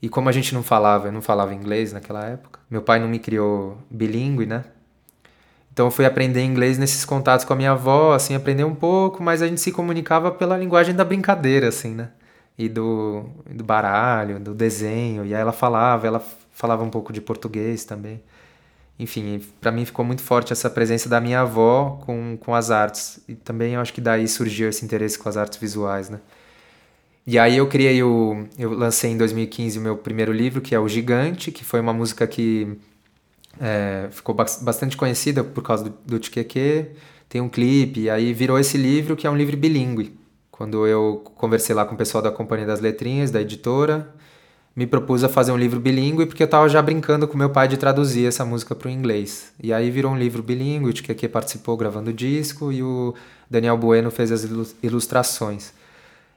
[0.00, 3.08] e como a gente não falava, eu não falava inglês naquela época, meu pai não
[3.08, 4.64] me criou bilíngue, né?
[5.72, 9.22] Então eu fui aprender inglês nesses contatos com a minha avó, assim, aprender um pouco,
[9.22, 12.10] mas a gente se comunicava pela linguagem da brincadeira, assim, né?
[12.58, 15.24] E do, do baralho, do desenho.
[15.24, 18.20] E aí ela falava, ela falava um pouco de português também.
[18.98, 23.20] Enfim, para mim ficou muito forte essa presença da minha avó com, com as artes.
[23.26, 26.20] E também eu acho que daí surgiu esse interesse com as artes visuais, né?
[27.26, 28.46] E aí eu criei o...
[28.58, 31.92] Eu lancei em 2015 o meu primeiro livro, que é O Gigante, que foi uma
[31.92, 32.76] música que
[33.60, 36.86] é, ficou bastante conhecida por causa do, Tiqueque,
[37.28, 40.18] tem um clipe, e aí virou esse livro que é um livro bilíngue.
[40.50, 44.12] Quando eu conversei lá com o pessoal da Companhia das Letrinhas, da editora,
[44.74, 47.68] me propus a fazer um livro bilíngue porque eu estava já brincando com meu pai
[47.68, 49.52] de traduzir essa música para o inglês.
[49.62, 53.14] E aí virou um livro bilíngue, o Tiqueque participou gravando o disco e o
[53.48, 54.44] Daniel Bueno fez as
[54.82, 55.72] ilustrações.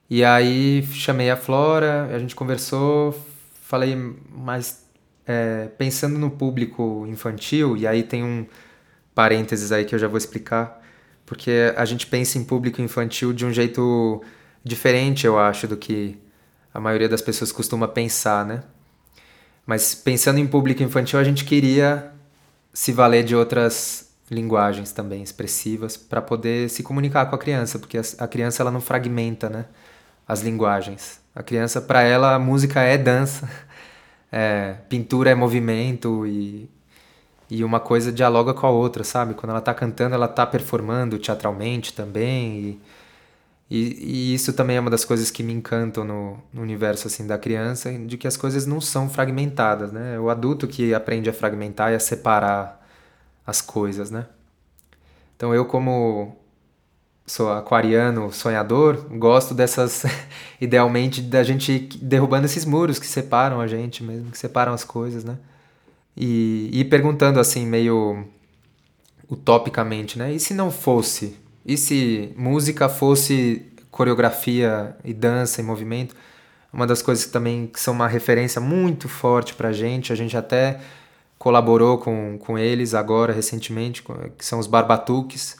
[0.09, 3.17] E aí chamei a Flora, a gente conversou,
[3.61, 3.95] falei,
[4.29, 4.82] mas
[5.27, 8.45] é, pensando no público infantil, e aí tem um
[9.15, 10.83] parênteses aí que eu já vou explicar
[11.25, 14.21] porque a gente pensa em público infantil de um jeito
[14.63, 16.17] diferente, eu acho, do que
[16.73, 18.63] a maioria das pessoas costuma pensar, né?
[19.65, 22.11] Mas pensando em público infantil, a gente queria
[22.73, 27.99] se valer de outras linguagens também expressivas para poder se comunicar com a criança, porque
[28.17, 29.65] a criança ela não fragmenta, né,
[30.27, 31.19] as linguagens.
[31.35, 33.49] A criança para ela a música é dança,
[34.33, 36.69] é, pintura é movimento e
[37.49, 39.35] e uma coisa dialoga com a outra, sabe?
[39.35, 42.81] Quando ela está cantando, ela está performando teatralmente também e
[43.69, 47.25] e, e, isso também é uma das coisas que me encantam no, no, universo assim
[47.25, 50.19] da criança, de que as coisas não são fragmentadas, né?
[50.19, 52.85] O adulto que aprende a fragmentar e a separar
[53.47, 54.27] as coisas, né?
[55.35, 56.37] Então eu como
[57.25, 60.03] sou aquariano, sonhador, gosto dessas
[60.59, 65.23] idealmente da gente derrubando esses muros que separam a gente mesmo, que separam as coisas,
[65.23, 65.37] né?
[66.15, 68.25] E, e perguntando assim meio
[69.29, 70.33] utopicamente, né?
[70.33, 76.15] E se não fosse e se música fosse coreografia e dança e movimento?
[76.71, 80.35] Uma das coisas que também que são uma referência muito forte pra gente, a gente
[80.35, 80.79] até
[81.37, 84.03] colaborou com, com eles agora, recentemente,
[84.37, 85.57] que são os barbatuques.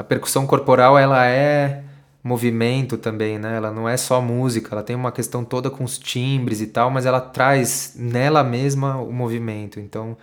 [0.00, 1.82] A percussão corporal, ela é
[2.24, 3.58] movimento também, né?
[3.58, 6.90] Ela não é só música, ela tem uma questão toda com os timbres e tal,
[6.90, 9.78] mas ela traz nela mesma o movimento.
[9.78, 10.16] Então,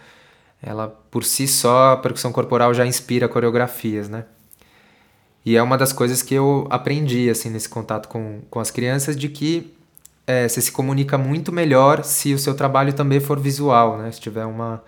[0.63, 4.25] ela por si só, a percussão corporal já inspira coreografias, né?
[5.45, 9.15] E é uma das coisas que eu aprendi, assim, nesse contato com, com as crianças,
[9.15, 9.77] de que
[10.25, 14.11] é, você se comunica muito melhor se o seu trabalho também for visual, né?
[14.11, 14.83] Se tiver uma...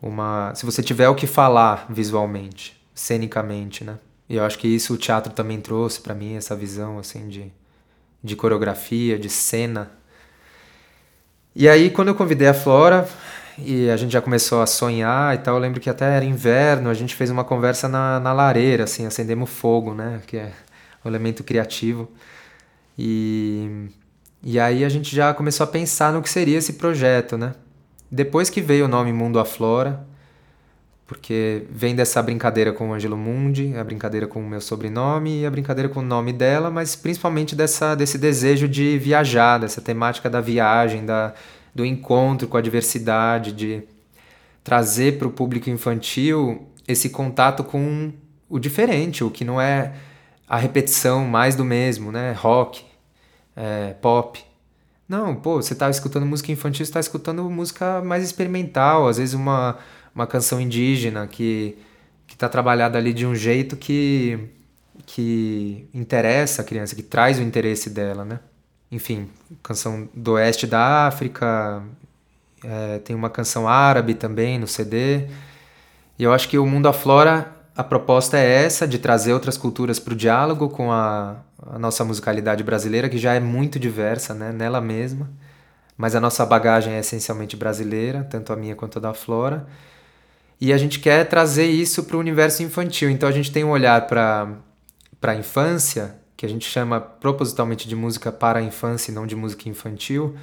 [0.00, 3.98] uma se você tiver o que falar visualmente, cenicamente, né?
[4.28, 7.52] E eu acho que isso o teatro também trouxe para mim, essa visão, assim, de,
[8.22, 9.90] de coreografia, de cena.
[11.54, 13.06] E aí, quando eu convidei a Flora,
[13.58, 15.54] e a gente já começou a sonhar e tal.
[15.54, 19.06] Eu lembro que até era inverno, a gente fez uma conversa na, na lareira, assim,
[19.06, 20.20] acendemos fogo, né?
[20.26, 20.52] Que é
[21.04, 22.10] o elemento criativo.
[22.98, 23.88] E,
[24.42, 27.54] e aí a gente já começou a pensar no que seria esse projeto, né?
[28.10, 30.06] Depois que veio o nome Mundo Aflora,
[31.14, 35.46] porque vem dessa brincadeira com o Angelo Mundi, a brincadeira com o meu sobrenome e
[35.46, 40.28] a brincadeira com o nome dela, mas principalmente dessa, desse desejo de viajar, dessa temática
[40.28, 41.32] da viagem, da,
[41.74, 43.82] do encontro com a diversidade, de
[44.64, 48.12] trazer para o público infantil esse contato com
[48.48, 49.94] o diferente, o que não é
[50.48, 52.32] a repetição mais do mesmo, né?
[52.32, 52.84] Rock,
[53.54, 54.44] é, pop.
[55.08, 59.34] Não, pô, você está escutando música infantil, você tá escutando música mais experimental, às vezes
[59.34, 59.78] uma,
[60.14, 61.76] uma canção indígena que,
[62.26, 64.38] que tá trabalhada ali de um jeito que,
[65.06, 68.40] que interessa a criança, que traz o interesse dela, né?
[68.94, 69.28] enfim,
[69.62, 71.82] canção do oeste da África,
[72.62, 75.26] é, tem uma canção árabe também no CD.
[76.16, 79.98] E eu acho que o Mundo Aflora, a proposta é essa, de trazer outras culturas
[79.98, 84.52] para o diálogo com a, a, nossa musicalidade brasileira, que já é muito diversa né,
[84.52, 85.28] nela mesma.
[85.96, 89.66] Mas a nossa bagagem é essencialmente brasileira, tanto a minha quanto a da Flora.
[90.60, 93.10] E a gente quer trazer isso para o universo infantil.
[93.10, 94.56] Então a gente tem um olhar para
[95.22, 99.36] a infância que a gente chama propositalmente de música para a infância e não de
[99.36, 100.36] música infantil,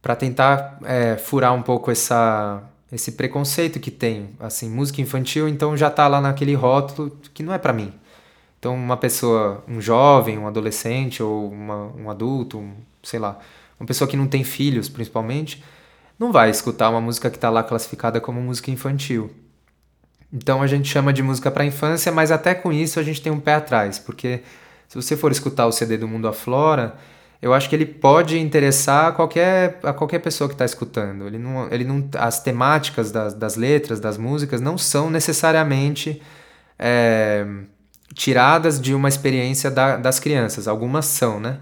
[0.00, 4.30] para tentar é, furar um pouco essa, esse preconceito que tem.
[4.38, 7.92] Assim, música infantil, então já está lá naquele rótulo que não é para mim.
[8.58, 13.38] Então, uma pessoa, um jovem, um adolescente ou uma, um adulto, um, sei lá,
[13.78, 15.62] uma pessoa que não tem filhos, principalmente,
[16.18, 19.30] não vai escutar uma música que está lá classificada como música infantil.
[20.32, 23.30] Então a gente chama de música para infância, mas até com isso a gente tem
[23.30, 24.42] um pé atrás, porque
[24.88, 26.96] se você for escutar o CD do Mundo Aflora,
[27.42, 31.26] eu acho que ele pode interessar a qualquer, a qualquer pessoa que está escutando.
[31.26, 36.22] Ele não, ele não, as temáticas das, das letras, das músicas, não são necessariamente
[36.78, 37.44] é,
[38.14, 40.68] tiradas de uma experiência da, das crianças.
[40.68, 41.58] Algumas são, né?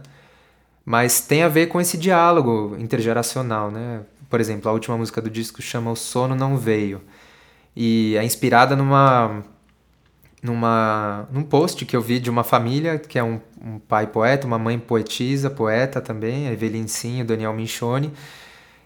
[0.84, 4.00] Mas tem a ver com esse diálogo intergeracional, né?
[4.30, 7.02] Por exemplo, a última música do disco chama O Sono Não Veio.
[7.76, 9.44] E é inspirada numa
[10.42, 14.46] numa, num post que eu vi de uma família que é um, um pai poeta,
[14.46, 18.12] uma mãe poetisa, poeta também, a Evelyn Sim, o Daniel Minchone.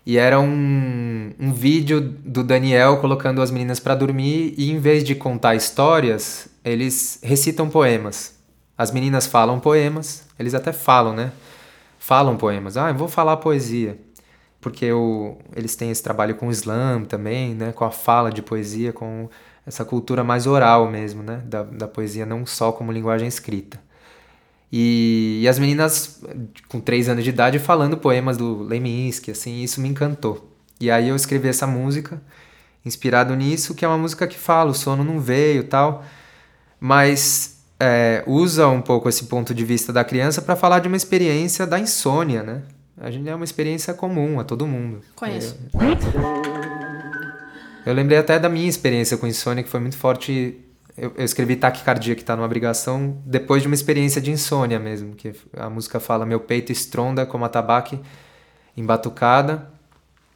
[0.06, 5.02] E era um, um vídeo do Daniel colocando as meninas para dormir e em vez
[5.02, 8.34] de contar histórias, eles recitam poemas.
[8.76, 11.32] As meninas falam poemas, eles até falam, né?
[11.98, 12.76] Falam poemas.
[12.76, 13.98] Ah, eu vou falar poesia.
[14.64, 17.70] Porque o, eles têm esse trabalho com o slam também, né?
[17.72, 19.28] Com a fala de poesia, com
[19.66, 21.42] essa cultura mais oral mesmo, né?
[21.44, 23.78] Da, da poesia, não só como linguagem escrita.
[24.72, 26.24] E, e, as meninas
[26.66, 30.50] com três anos de idade falando poemas do Leminski, assim, isso me encantou.
[30.80, 32.22] E aí eu escrevi essa música,
[32.86, 36.02] inspirado nisso, que é uma música que fala, o sono não veio tal.
[36.80, 40.96] mas é, usa um pouco esse ponto de vista da criança para falar de uma
[40.96, 42.62] experiência da insônia, né?
[42.96, 45.00] A gente é uma experiência comum a todo mundo.
[45.16, 45.58] Conheço.
[45.74, 45.80] Eu,
[47.86, 50.60] eu lembrei até da minha experiência com insônia, que foi muito forte.
[50.96, 55.14] Eu, eu escrevi Taquicardia, que está numa obrigação, depois de uma experiência de insônia mesmo.
[55.14, 58.00] Que a música fala: Meu peito estronda como a tabaque
[58.76, 59.68] embatucada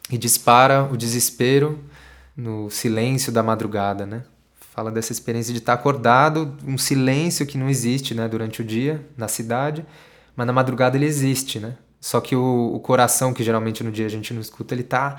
[0.09, 1.79] e dispara o desespero
[2.35, 4.23] no silêncio da madrugada, né?
[4.73, 9.05] Fala dessa experiência de estar acordado, um silêncio que não existe, né, durante o dia
[9.17, 9.85] na cidade,
[10.35, 11.75] mas na madrugada ele existe, né?
[11.99, 15.17] Só que o, o coração, que geralmente no dia a gente não escuta, ele tá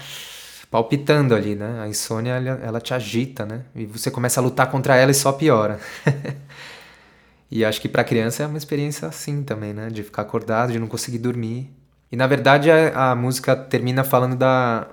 [0.71, 1.81] palpitando ali, né?
[1.83, 3.63] A insônia, ela, ela te agita, né?
[3.75, 5.81] E você começa a lutar contra ela e só piora.
[7.51, 9.89] e acho que para criança é uma experiência assim também, né?
[9.91, 11.71] De ficar acordado, de não conseguir dormir.
[12.11, 14.87] E na verdade a, a música termina falando da.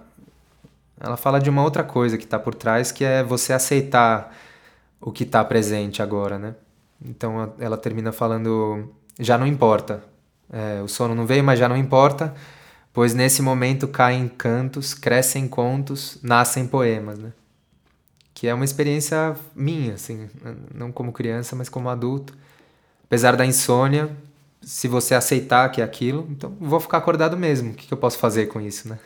[1.00, 4.36] Ela fala de uma outra coisa que está por trás, que é você aceitar
[5.00, 6.56] o que está presente agora, né?
[7.04, 10.04] Então ela termina falando: já não importa,
[10.51, 12.33] é, o sono não veio, mas já não importa,
[12.93, 17.31] pois nesse momento caem cantos, crescem contos, nascem poemas, né?
[18.33, 20.29] Que é uma experiência minha, assim,
[20.73, 22.36] não como criança, mas como adulto.
[23.03, 24.10] Apesar da insônia,
[24.62, 27.71] se você aceitar que é aquilo, então vou ficar acordado mesmo.
[27.71, 28.99] O que, eu posso fazer com isso, né?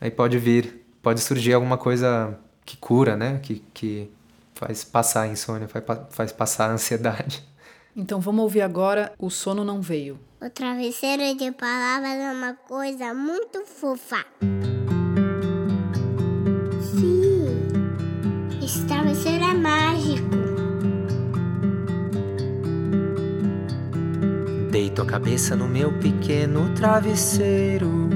[0.00, 3.40] Aí pode vir, pode surgir alguma coisa que cura, né?
[3.42, 4.10] Que, que
[4.54, 7.44] faz passar a insônia, faz, faz passar a ansiedade.
[7.96, 10.18] Então vamos ouvir agora O Sono Não Veio.
[10.42, 14.24] O travesseiro de palavras é uma coisa muito fofa.
[16.80, 17.46] Sim,
[18.62, 20.28] esse travesseiro é mágico.
[24.72, 28.10] Deito a cabeça no meu pequeno travesseiro.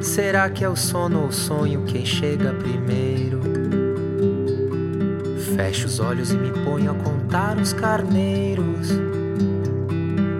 [0.00, 3.57] Será que é o sono ou o sonho quem chega primeiro?
[5.58, 8.90] Fecho os olhos e me ponho a contar os carneiros.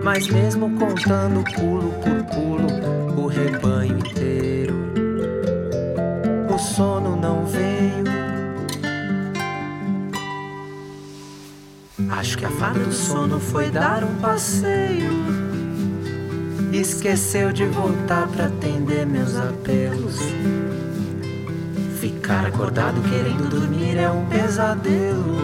[0.05, 4.77] Mas mesmo contando pulo por pulo o rebanho inteiro,
[6.49, 8.05] o sono não veio.
[12.11, 15.11] Acho que a fada do sono foi dar um passeio.
[16.73, 20.21] Esqueceu de voltar para atender meus apelos.
[22.29, 25.39] Ficar acordado querendo dormir é um pesadelo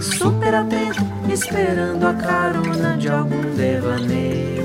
[0.00, 4.64] super atento, esperando a carona de algum devaneio.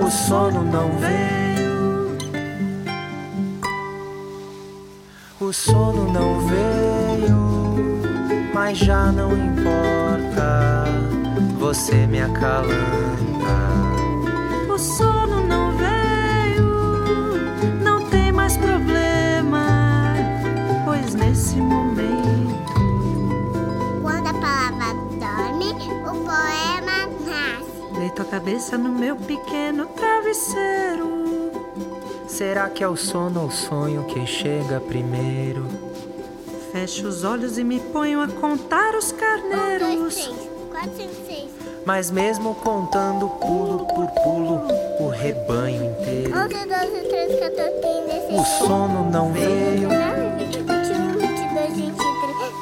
[0.00, 2.16] O sono não veio,
[5.40, 7.98] o sono não veio,
[8.54, 10.84] mas já não importa,
[11.58, 12.70] você me acalanta.
[14.72, 15.11] O sono
[28.32, 31.52] cabeça no meu pequeno travesseiro.
[32.26, 35.68] Será que é o sono ou o sonho que chega primeiro?
[36.72, 39.86] Fecho os olhos e me ponho a contar os carneiros.
[39.86, 41.50] Um, dois, três, quatro, cinco, seis.
[41.84, 44.62] Mas mesmo contando pulo por pulo
[44.98, 46.34] o rebanho inteiro.
[46.34, 48.40] 11, 12, 13, 14, 15, 16.
[48.40, 49.90] O sono não veio.
[50.38, 52.52] 20, 21, 22, 23,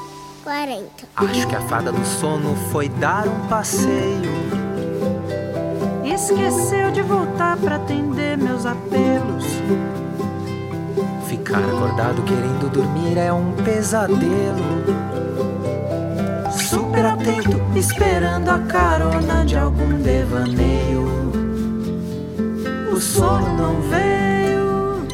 [0.42, 0.90] 40.
[1.14, 4.59] Acho que a fada do sono foi dar um passeio.
[6.20, 9.46] Esqueceu de voltar para atender meus apelos.
[11.26, 14.84] Ficar acordado querendo dormir é um pesadelo.
[16.52, 21.32] Super atento, esperando a carona de algum devaneio.
[22.92, 25.06] O sono não veio.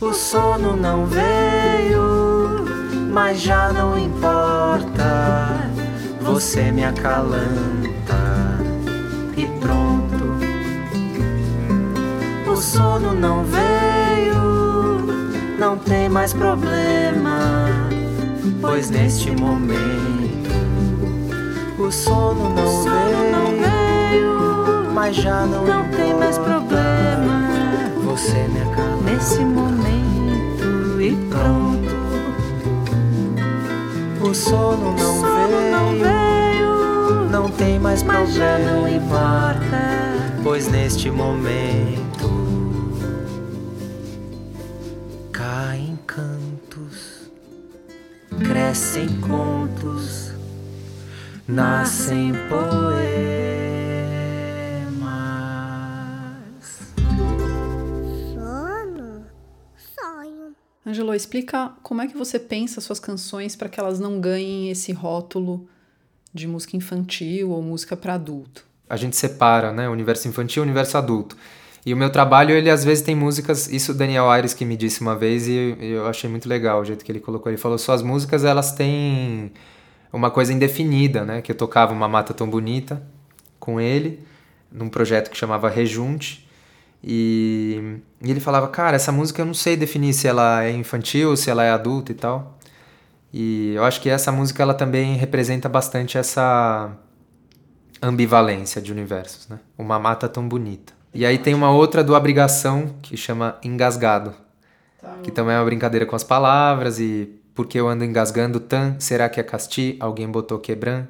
[0.00, 2.64] O sono não veio,
[3.12, 5.73] mas já não importa.
[6.34, 8.58] Você me acalanta
[9.36, 10.36] e pronto.
[12.50, 15.06] O sono não veio,
[15.60, 17.68] não tem mais problema,
[18.60, 20.50] pois neste momento
[21.78, 26.58] o sono não, O sono não veio, mas já não, não tem mais importa.
[26.58, 27.44] problema.
[28.06, 31.94] Você me acalanta Nesse momento e pronto.
[34.28, 36.13] O sono O não sono não veio, veio, não
[37.56, 40.42] tem mais mas já não problema, importa.
[40.42, 42.04] pois neste momento
[45.32, 47.30] caem cantos,
[48.46, 50.32] crescem contos,
[51.46, 52.74] nascem poemas.
[58.34, 59.26] Sono?
[59.76, 60.56] Sonho.
[60.84, 64.92] Angelo, explica como é que você pensa suas canções para que elas não ganhem esse
[64.92, 65.68] rótulo
[66.34, 68.64] de música infantil ou música para adulto.
[68.90, 71.36] A gente separa, né, universo infantil e universo adulto.
[71.86, 74.76] E o meu trabalho, ele às vezes tem músicas, isso o Daniel Aires que me
[74.76, 77.52] disse uma vez e eu achei muito legal o jeito que ele colocou.
[77.52, 79.52] Ele falou: "Suas músicas, elas têm
[80.12, 81.42] uma coisa indefinida, né?
[81.42, 83.02] Que eu tocava uma mata tão bonita
[83.60, 84.20] com ele
[84.72, 86.48] num projeto que chamava Rejunte.
[87.02, 91.36] E, e ele falava: "Cara, essa música eu não sei definir se ela é infantil,
[91.36, 92.58] se ela é adulta e tal".
[93.36, 96.96] E eu acho que essa música ela também representa bastante essa
[98.00, 99.58] ambivalência de universos, né?
[99.76, 100.92] Uma mata tão bonita.
[101.12, 104.32] E aí tem uma outra do Abrigação que chama Engasgado,
[105.24, 109.28] que também é uma brincadeira com as palavras e porque eu ando engasgando tan, será
[109.28, 109.96] que é casti?
[109.98, 111.08] Alguém botou quebran?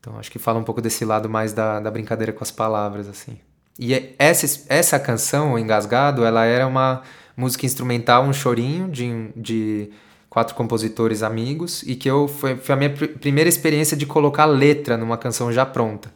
[0.00, 3.06] Então acho que fala um pouco desse lado mais da, da brincadeira com as palavras,
[3.06, 3.38] assim.
[3.78, 7.02] E é, essa, essa canção, Engasgado, ela era uma
[7.36, 9.92] música instrumental, um chorinho de, de
[10.36, 14.44] quatro compositores amigos e que eu foi, foi a minha pr primeira experiência de colocar
[14.44, 16.12] letra numa canção já pronta.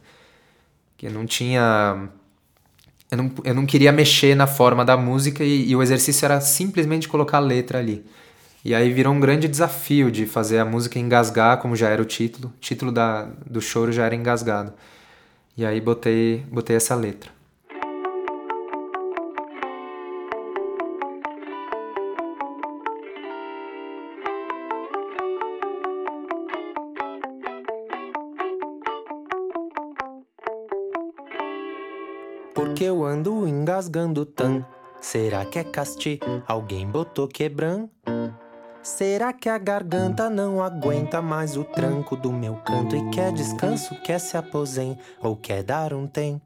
[0.95, 2.07] Que eu não tinha
[3.09, 6.39] eu não, eu não queria mexer na forma da música e, e, o exercício era
[6.39, 8.05] simplesmente colocar letra ali.
[8.63, 12.05] E aí virou um grande desafio de fazer a música engasgar, como já era o
[12.05, 12.53] título.
[12.55, 14.71] O título da, do choro já era engasgado.
[15.57, 17.31] E aí botei, botei essa letra.
[32.81, 34.65] Porque eu ando engasgando tan.
[34.99, 36.19] Será que é casti?
[36.47, 37.87] Alguém botou quebran?
[38.81, 43.93] Será que a garganta não aguenta mais o tranco do meu canto e quer descanso,
[44.01, 46.41] quer se aposen ou quer dar um tem?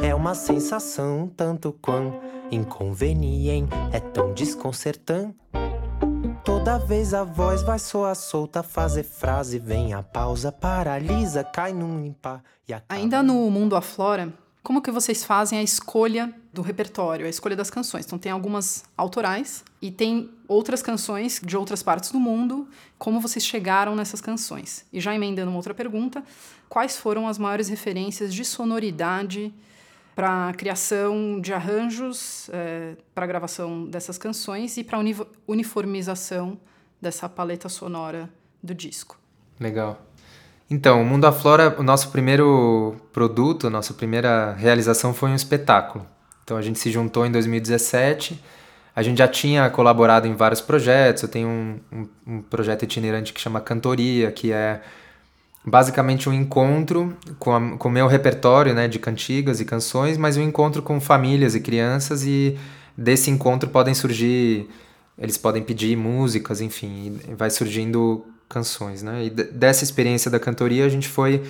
[0.00, 5.34] É uma sensação tanto quão inconveniente, é tão desconcertante.
[6.44, 12.00] Toda vez a voz vai soar solta, fazer frase, vem a pausa, paralisa, cai num
[12.00, 13.00] limpar e acaba...
[13.00, 14.32] Ainda no mundo aflora,
[14.62, 18.04] como que vocês fazem a escolha do repertório, a escolha das canções?
[18.04, 22.68] Então tem algumas autorais e tem outras canções de outras partes do mundo.
[22.98, 24.84] Como vocês chegaram nessas canções?
[24.92, 26.22] E já emendando uma outra pergunta,
[26.68, 29.52] quais foram as maiores referências de sonoridade
[30.14, 35.02] para a criação de arranjos, é, para a gravação dessas canções e para a
[35.48, 36.60] uniformização
[37.00, 38.28] dessa paleta sonora
[38.62, 39.18] do disco?
[39.58, 40.00] Legal.
[40.70, 46.06] Então, o Mundo Aflora, o nosso primeiro produto, a nossa primeira realização foi um espetáculo.
[46.44, 48.42] Então a gente se juntou em 2017.
[48.94, 51.22] A gente já tinha colaborado em vários projetos.
[51.22, 54.80] Eu tenho um, um, um projeto itinerante que chama Cantoria, que é
[55.64, 60.82] basicamente um encontro com o meu repertório né, de cantigas e canções, mas um encontro
[60.82, 62.58] com famílias e crianças e
[62.96, 64.68] desse encontro podem surgir,
[65.18, 69.24] eles podem pedir músicas, enfim, vai surgindo canções, né?
[69.24, 71.42] E dessa experiência da cantoria a gente foi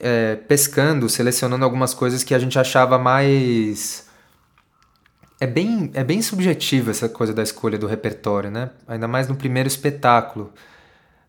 [0.00, 4.08] é, pescando, selecionando algumas coisas que a gente achava mais
[5.38, 8.70] é bem é bem subjetiva essa coisa da escolha do repertório, né?
[8.88, 10.52] Ainda mais no primeiro espetáculo.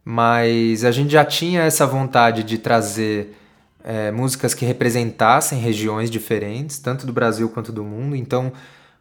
[0.03, 3.35] Mas a gente já tinha essa vontade de trazer
[3.83, 8.15] é, músicas que representassem regiões diferentes, tanto do Brasil quanto do mundo.
[8.15, 8.51] Então,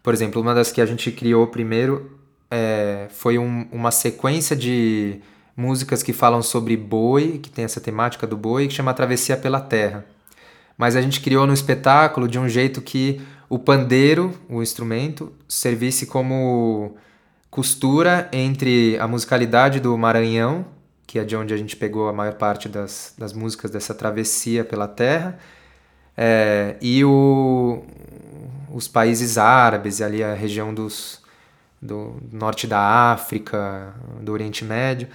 [0.02, 2.18] por exemplo, uma das que a gente criou primeiro
[2.50, 5.20] é, foi um, uma sequência de
[5.58, 9.60] músicas que falam sobre boi, que tem essa temática do boi, que chama Travessia pela
[9.60, 10.06] Terra.
[10.76, 16.06] Mas a gente criou no espetáculo de um jeito que o pandeiro, o instrumento, servisse
[16.06, 16.94] como
[17.50, 20.64] costura entre a musicalidade do Maranhão,
[21.04, 24.64] que é de onde a gente pegou a maior parte das, das músicas dessa travessia
[24.64, 25.40] pela terra,
[26.16, 27.82] é, e o,
[28.72, 31.20] os países árabes, ali a região dos,
[31.82, 35.08] do norte da África, do Oriente Médio.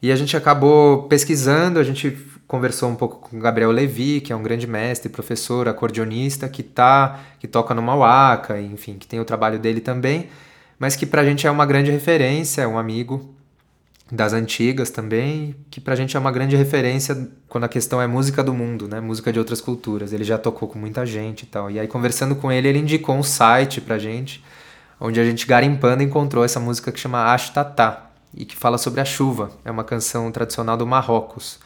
[0.00, 4.32] E a gente acabou pesquisando, a gente conversou um pouco com o Gabriel Levi, que
[4.32, 9.20] é um grande mestre, professor, acordeonista, que tá, que toca no Mauaca, enfim, que tem
[9.20, 10.28] o trabalho dele também,
[10.78, 13.34] mas que pra gente é uma grande referência, é um amigo
[14.10, 18.42] das antigas também, que pra gente é uma grande referência quando a questão é música
[18.42, 19.00] do mundo, né?
[19.00, 20.14] Música de outras culturas.
[20.14, 21.70] Ele já tocou com muita gente e tal.
[21.70, 24.42] E aí conversando com ele, ele indicou um site pra gente,
[24.98, 28.07] onde a gente garimpando encontrou essa música que chama Ashtatá
[28.38, 29.50] e que fala sobre a chuva.
[29.64, 31.58] É uma canção tradicional do Marrocos.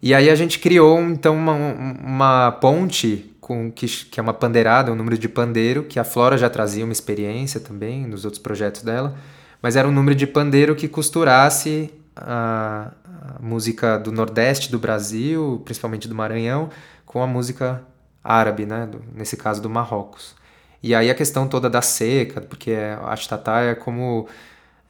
[0.00, 4.90] E aí a gente criou então uma, uma ponte com que, que é uma pandeirada,
[4.90, 8.82] um número de pandeiro, que a Flora já trazia uma experiência também nos outros projetos
[8.82, 9.14] dela,
[9.60, 12.92] mas era um número de pandeiro que costurasse a,
[13.38, 16.70] a música do Nordeste do Brasil, principalmente do Maranhão,
[17.04, 17.82] com a música
[18.22, 18.86] árabe, né?
[18.86, 20.34] Do, nesse caso do Marrocos.
[20.82, 24.26] E aí a questão toda da seca, porque a Chitatá é como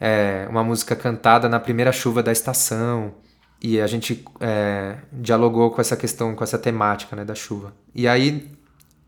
[0.01, 3.14] é, uma música cantada na primeira chuva da estação.
[3.61, 7.72] E a gente é, dialogou com essa questão, com essa temática né, da chuva.
[7.95, 8.51] E aí,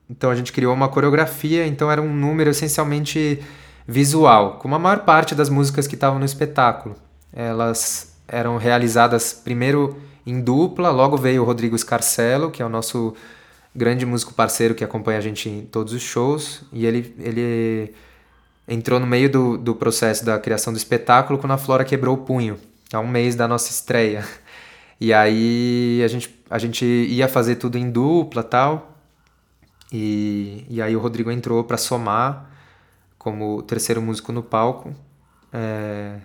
[0.08, 3.42] então a gente criou uma coreografia, então era um número essencialmente
[3.86, 6.96] visual, como a maior parte das músicas que estavam no espetáculo.
[7.32, 13.14] Elas eram realizadas primeiro em dupla, logo veio o Rodrigo Scarcelo, que é o nosso
[13.74, 17.94] grande músico parceiro que acompanha a gente em todos os shows, e ele, ele
[18.68, 22.18] entrou no meio do, do processo da criação do espetáculo quando a Flora quebrou o
[22.18, 22.58] punho,
[22.92, 24.24] há um mês da nossa estreia.
[24.98, 28.96] E aí a gente, a gente ia fazer tudo em dupla tal,
[29.92, 32.50] e, e aí o Rodrigo entrou para somar
[33.18, 34.94] como terceiro músico no palco.
[35.52, 36.16] É,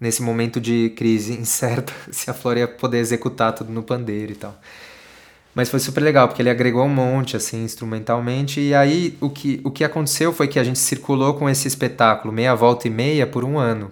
[0.00, 4.36] nesse momento de crise incerta, se a Flora ia poder executar tudo no pandeiro e
[4.36, 4.58] tal.
[5.56, 8.60] Mas foi super legal, porque ele agregou um monte, assim, instrumentalmente.
[8.60, 12.30] E aí, o que, o que aconteceu foi que a gente circulou com esse espetáculo
[12.30, 13.90] meia volta e meia por um ano.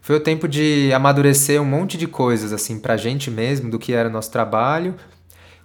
[0.00, 3.92] Foi o tempo de amadurecer um monte de coisas, assim, pra gente mesmo, do que
[3.92, 4.94] era o nosso trabalho,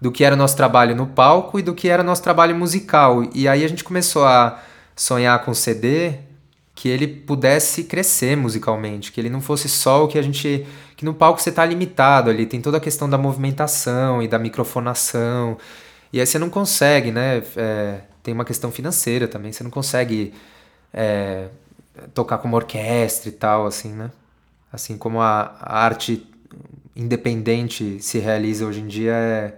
[0.02, 2.54] do que era o nosso trabalho no palco e do que era o nosso trabalho
[2.54, 3.24] musical.
[3.34, 4.62] E aí a gente começou a
[4.98, 6.16] sonhar com CD,
[6.76, 10.68] que ele pudesse crescer musicalmente, que ele não fosse só o que a gente.
[11.00, 14.38] Que no palco você está limitado ali, tem toda a questão da movimentação e da
[14.38, 15.58] microfonação.
[16.12, 17.42] E aí você não consegue, né?
[17.56, 20.34] É, tem uma questão financeira também, você não consegue
[20.94, 21.48] é,
[22.14, 24.12] tocar como orquestra e tal, assim, né?
[24.74, 26.30] Assim como a, a arte
[26.94, 29.54] independente se realiza hoje em dia é,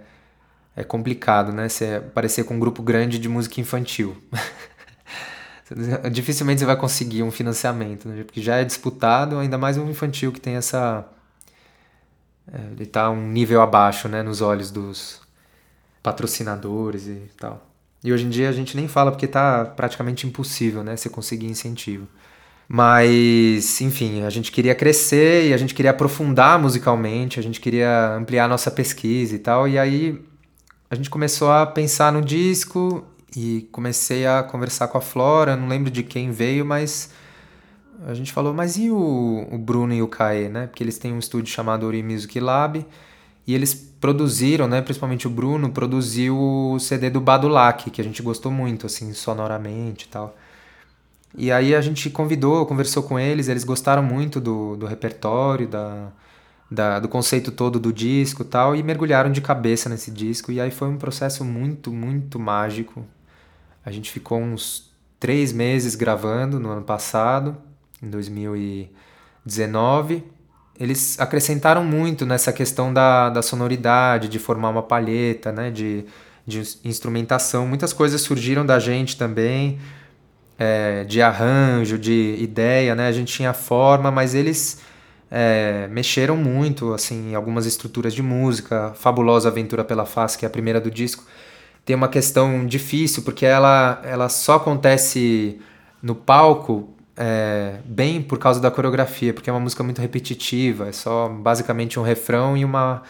[0.76, 1.68] é complicado, né?
[1.68, 4.16] Você aparecer com um grupo grande de música infantil.
[6.12, 8.22] Dificilmente você vai conseguir um financiamento, né?
[8.22, 11.04] porque já é disputado, ainda mais um infantil que tem essa.
[12.50, 15.20] É, ele está um nível abaixo né, nos olhos dos
[16.02, 17.68] patrocinadores e tal.
[18.02, 21.46] E hoje em dia a gente nem fala porque está praticamente impossível né, você conseguir
[21.46, 22.08] incentivo.
[22.68, 28.14] Mas, enfim, a gente queria crescer e a gente queria aprofundar musicalmente, a gente queria
[28.14, 29.68] ampliar nossa pesquisa e tal.
[29.68, 30.18] E aí
[30.90, 33.04] a gente começou a pensar no disco
[33.36, 37.10] e comecei a conversar com a Flora, não lembro de quem veio, mas
[38.06, 40.66] a gente falou, mas e o, o Bruno e o Caê, né?
[40.66, 42.84] Porque eles têm um estúdio chamado Ori Music Lab
[43.46, 44.82] e eles produziram, né?
[44.82, 50.06] Principalmente o Bruno produziu o CD do Badulac, que a gente gostou muito, assim, sonoramente
[50.06, 50.36] e tal.
[51.36, 56.08] E aí a gente convidou, conversou com eles, eles gostaram muito do, do repertório, da,
[56.70, 60.52] da, do conceito todo do disco tal, e mergulharam de cabeça nesse disco.
[60.52, 63.04] E aí foi um processo muito, muito mágico,
[63.84, 67.56] a gente ficou uns três meses gravando no ano passado,
[68.02, 70.24] em 2019.
[70.78, 76.04] Eles acrescentaram muito nessa questão da, da sonoridade, de formar uma palheta, né, de,
[76.46, 77.66] de instrumentação.
[77.66, 79.78] Muitas coisas surgiram da gente também,
[80.58, 83.08] é, de arranjo, de ideia, né?
[83.08, 84.80] A gente tinha forma, mas eles
[85.30, 88.92] é, mexeram muito, assim, em algumas estruturas de música.
[88.94, 91.24] Fabulosa Aventura pela Face, que é a primeira do disco,
[91.84, 95.60] tem uma questão difícil, porque ela, ela só acontece
[96.02, 100.92] no palco é, bem por causa da coreografia, porque é uma música muito repetitiva, é
[100.92, 103.02] só basicamente um refrão e uma,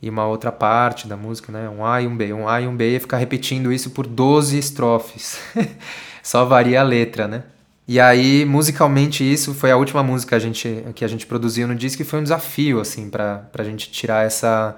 [0.00, 1.68] e uma outra parte da música, né?
[1.68, 4.06] Um A e um B, um A e um B, e ficar repetindo isso por
[4.06, 5.38] 12 estrofes.
[6.22, 7.44] só varia a letra, né?
[7.88, 11.74] E aí, musicalmente, isso foi a última música a gente, que a gente produziu no
[11.74, 14.76] disco e foi um desafio, assim, pra, pra gente tirar essa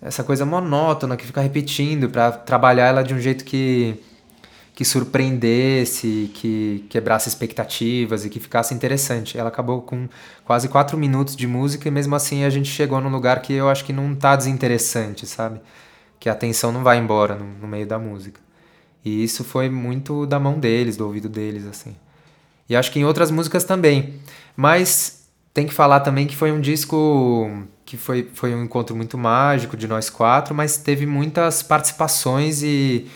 [0.00, 4.00] essa coisa monótona que fica repetindo para trabalhar ela de um jeito que
[4.78, 9.36] que surpreendesse, que quebrasse expectativas e que ficasse interessante.
[9.36, 10.08] Ela acabou com
[10.44, 13.68] quase quatro minutos de música e mesmo assim a gente chegou num lugar que eu
[13.68, 15.60] acho que não tá desinteressante, sabe?
[16.20, 18.40] Que a atenção não vai embora no, no meio da música.
[19.04, 21.96] E isso foi muito da mão deles, do ouvido deles, assim.
[22.68, 24.20] E acho que em outras músicas também.
[24.56, 27.50] Mas tem que falar também que foi um disco
[27.84, 33.08] que foi, foi um encontro muito mágico de nós quatro, mas teve muitas participações e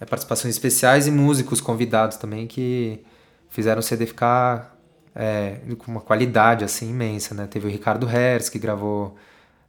[0.00, 3.04] é, participações especiais e músicos convidados também que
[3.48, 4.76] fizeram o CD ficar
[5.14, 7.46] é, com uma qualidade assim imensa, né?
[7.46, 9.16] Teve o Ricardo Herz que gravou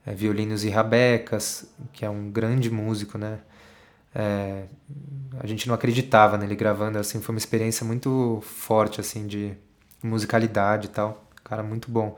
[0.05, 3.39] é, violinos e rabecas, que é um grande músico, né?
[4.13, 4.63] É,
[5.39, 9.53] a gente não acreditava nele gravando, assim, foi uma experiência muito forte assim de
[10.03, 12.17] musicalidade e tal, cara muito bom.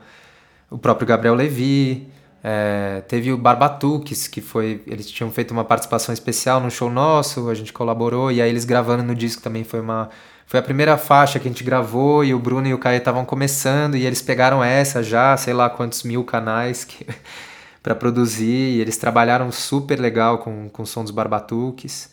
[0.70, 2.08] O próprio Gabriel Levi,
[2.46, 4.82] é, teve o Barbatuques, que foi.
[4.86, 8.66] Eles tinham feito uma participação especial no show nosso, a gente colaborou, e aí eles
[8.66, 10.10] gravando no disco também foi uma.
[10.46, 13.24] Foi a primeira faixa que a gente gravou e o Bruno e o Caio estavam
[13.24, 17.06] começando e eles pegaram essa já, sei lá quantos mil canais que,
[17.82, 22.10] para produzir e eles trabalharam super legal com, com o som dos Barbatuques.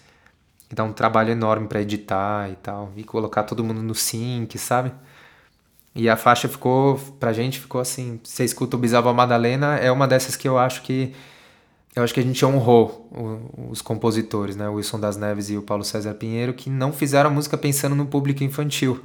[0.70, 4.58] que dá um trabalho enorme para editar e tal, e colocar todo mundo no sync,
[4.58, 4.94] sabe?
[5.94, 8.20] E a faixa ficou, pra gente, ficou assim.
[8.24, 11.14] Você escuta o Bisava Madalena, é uma dessas que eu acho que.
[11.94, 13.10] Eu acho que a gente honrou
[13.70, 14.70] os compositores, né?
[14.70, 17.96] O Wilson das Neves e o Paulo César Pinheiro, que não fizeram a música pensando
[17.96, 19.04] no público infantil.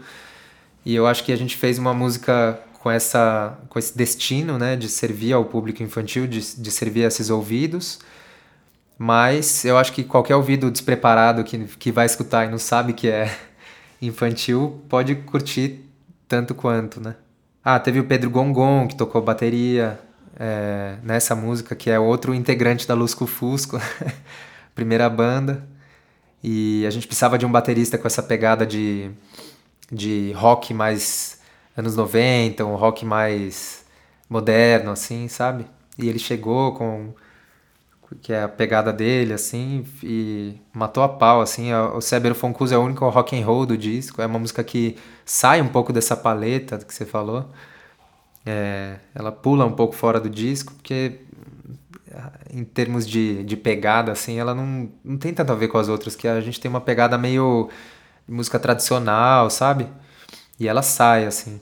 [0.84, 4.76] E eu acho que a gente fez uma música com, essa, com esse destino, né?
[4.76, 7.98] De servir ao público infantil, de, de servir a esses ouvidos.
[8.96, 13.08] Mas eu acho que qualquer ouvido despreparado que, que vai escutar e não sabe que
[13.08, 13.36] é
[14.00, 15.85] infantil pode curtir
[16.28, 17.16] tanto quanto, né?
[17.64, 19.98] Ah, teve o Pedro Gongon, que tocou bateria
[20.38, 23.80] é, nessa música, que é outro integrante da Lusco Fusco,
[24.74, 25.66] primeira banda.
[26.42, 29.10] E a gente precisava de um baterista com essa pegada de,
[29.90, 31.40] de rock mais
[31.76, 33.84] anos 90, um rock mais
[34.28, 35.66] moderno, assim, sabe?
[35.98, 37.14] E ele chegou com
[38.22, 41.72] que é a pegada dele, assim, e matou a pau, assim.
[41.74, 44.22] O Cébero Foncuso é o único rock and roll do disco.
[44.22, 47.50] É uma música que sai um pouco dessa paleta que você falou.
[48.44, 51.20] É, ela pula um pouco fora do disco, porque
[52.52, 55.88] em termos de, de pegada, assim, ela não, não tem tanto a ver com as
[55.88, 57.68] outras, que a gente tem uma pegada meio
[58.26, 59.88] música tradicional, sabe?
[60.58, 61.60] E ela sai, assim.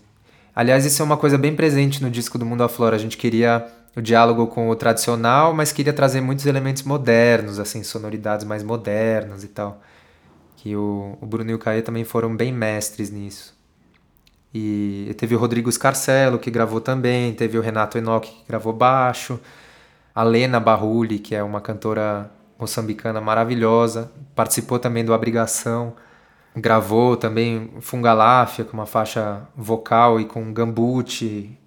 [0.54, 2.94] Aliás, isso é uma coisa bem presente no disco do Mundo Aflora.
[2.96, 3.66] A gente queria
[3.96, 9.44] o diálogo com o tradicional, mas queria trazer muitos elementos modernos, assim, sonoridades mais modernas
[9.44, 9.80] e tal.
[10.56, 13.54] Que o, o Bruno e o Caê também foram bem mestres nisso.
[14.52, 19.38] E teve o Rodrigo Scarcelo, que gravou também, teve o Renato Enoch, que gravou baixo,
[20.14, 25.94] a Lena Barruli, que é uma cantora moçambicana maravilhosa, participou também do Abrigação,
[26.56, 31.58] gravou também Fungaláfia, com uma faixa vocal, e com Gambuti,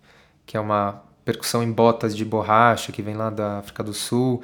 [0.45, 4.41] que é uma percussão em botas de borracha, que vem lá da África do Sul.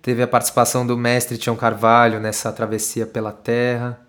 [0.00, 4.00] Teve a participação do mestre Tião Carvalho nessa travessia pela terra,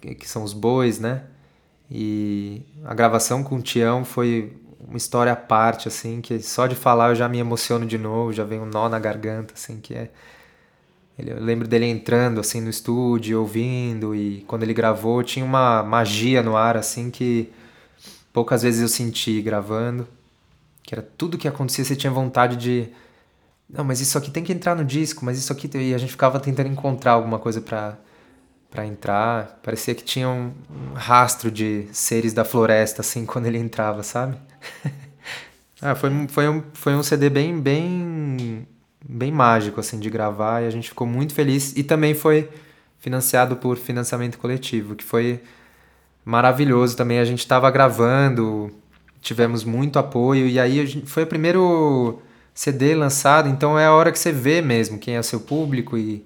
[0.00, 1.24] que são os bois, né?
[1.90, 4.56] E a gravação com o Tião foi
[4.86, 8.32] uma história à parte, assim, que só de falar eu já me emociono de novo,
[8.32, 10.10] já vem um nó na garganta, assim, que é...
[11.18, 16.42] Eu lembro dele entrando, assim, no estúdio, ouvindo, e quando ele gravou tinha uma magia
[16.44, 17.52] no ar, assim, que
[18.32, 20.06] poucas vezes eu senti gravando
[20.84, 22.88] que era tudo que acontecia, você tinha vontade de.
[23.68, 25.68] Não, mas isso aqui tem que entrar no disco, mas isso aqui.
[25.76, 27.96] E a gente ficava tentando encontrar alguma coisa para
[28.74, 29.60] para entrar.
[29.62, 34.36] Parecia que tinha um, um, rastro de seres da floresta, assim, quando ele entrava, sabe?
[35.80, 38.66] ah, foi, foi, um, foi um CD bem, bem,
[39.08, 41.72] bem mágico, assim, de gravar e a gente ficou muito feliz.
[41.76, 42.50] E também foi
[42.98, 45.40] financiado por financiamento coletivo, que foi
[46.24, 47.20] maravilhoso também.
[47.20, 48.74] A gente estava gravando
[49.24, 52.20] tivemos muito apoio e aí foi o primeiro
[52.54, 55.96] CD lançado, então é a hora que você vê mesmo quem é o seu público
[55.96, 56.24] e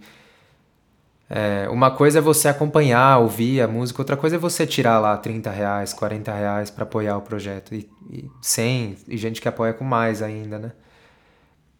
[1.31, 5.17] é, uma coisa é você acompanhar, ouvir a música, outra coisa é você tirar lá
[5.17, 9.73] 30 reais, 40 reais para apoiar o projeto e, e 100 e gente que apoia
[9.73, 10.73] com mais ainda, né?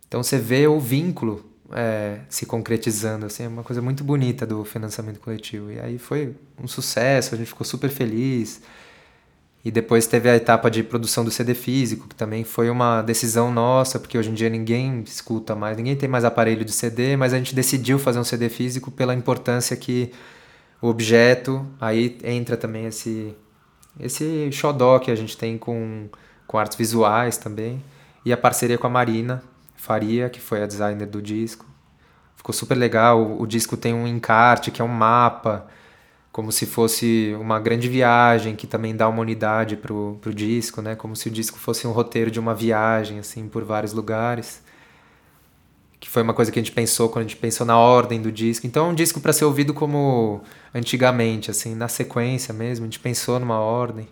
[0.07, 4.65] Então você vê o vínculo é, se concretizando, assim, é uma coisa muito bonita do
[4.65, 5.71] financiamento coletivo.
[5.71, 8.63] E aí foi um sucesso, a gente ficou super feliz.
[9.65, 13.53] E depois teve a etapa de produção do CD físico, que também foi uma decisão
[13.53, 17.35] nossa, porque hoje em dia ninguém escuta mais, ninguém tem mais aparelho de CD, mas
[17.35, 20.13] a gente decidiu fazer um CD físico pela importância que
[20.81, 23.35] o objeto, aí entra também esse
[23.99, 26.09] esse xodó que a gente tem com,
[26.47, 27.83] com artes visuais também,
[28.25, 29.43] e a parceria com a Marina
[29.75, 31.67] Faria, que foi a designer do disco.
[32.37, 35.67] Ficou super legal, o, o disco tem um encarte, que é um mapa,
[36.39, 40.95] como se fosse uma grande viagem que também dá uma unidade pro, pro disco, né?
[40.95, 44.63] Como se o disco fosse um roteiro de uma viagem, assim, por vários lugares.
[45.99, 48.31] Que foi uma coisa que a gente pensou quando a gente pensou na ordem do
[48.31, 48.69] disco.
[48.69, 50.41] Então é um disco para ser ouvido como
[50.73, 52.85] antigamente, assim, na sequência mesmo.
[52.85, 54.07] A gente pensou numa ordem.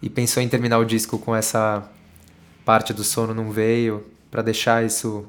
[0.00, 1.86] E pensou em terminar o disco com essa
[2.64, 5.26] parte do sono não veio, para deixar isso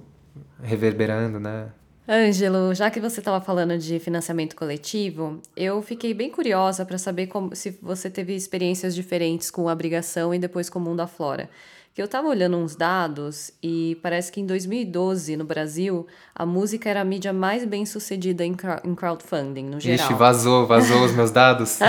[0.64, 1.68] reverberando, né?
[2.10, 7.28] Ângelo, já que você estava falando de financiamento coletivo, eu fiquei bem curiosa para saber
[7.28, 11.50] como, se você teve experiências diferentes com a Abrigação e depois com o Mundo Aflora.
[11.94, 16.90] Que eu estava olhando uns dados e parece que em 2012, no Brasil, a música
[16.90, 20.06] era a mídia mais bem sucedida em, crowdfunding, no geral.
[20.06, 21.80] Ixi, vazou, vazou os meus dados.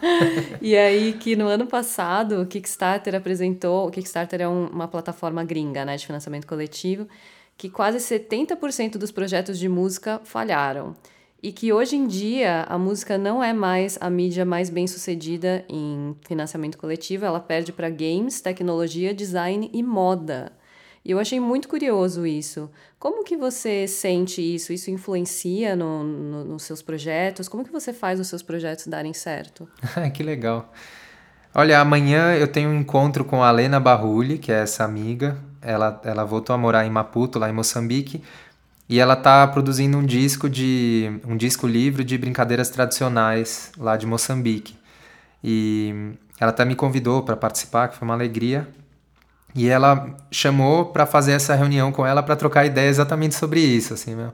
[0.62, 3.88] e aí que no ano passado, o Kickstarter apresentou...
[3.88, 7.06] O Kickstarter é um, uma plataforma gringa, né, de financiamento coletivo
[7.56, 10.94] que quase 70% dos projetos de música falharam
[11.42, 15.64] e que hoje em dia a música não é mais a mídia mais bem sucedida
[15.68, 20.52] em financiamento coletivo, ela perde para games, tecnologia, design e moda.
[21.04, 22.68] E eu achei muito curioso isso.
[22.98, 24.72] Como que você sente isso?
[24.72, 27.48] Isso influencia no, no, nos seus projetos?
[27.48, 29.68] Como que você faz os seus projetos darem certo?
[30.12, 30.72] que legal.
[31.54, 35.38] Olha, amanhã eu tenho um encontro com a Lena Barrulli, que é essa amiga.
[35.66, 38.22] Ela, ela voltou a morar em Maputo, lá em Moçambique,
[38.88, 44.06] e ela tá produzindo um disco de um disco livro de brincadeiras tradicionais lá de
[44.06, 44.78] Moçambique.
[45.42, 48.68] E ela até me convidou para participar, que foi uma alegria.
[49.54, 53.94] E ela chamou para fazer essa reunião com ela para trocar ideia exatamente sobre isso,
[53.94, 54.32] assim, meu.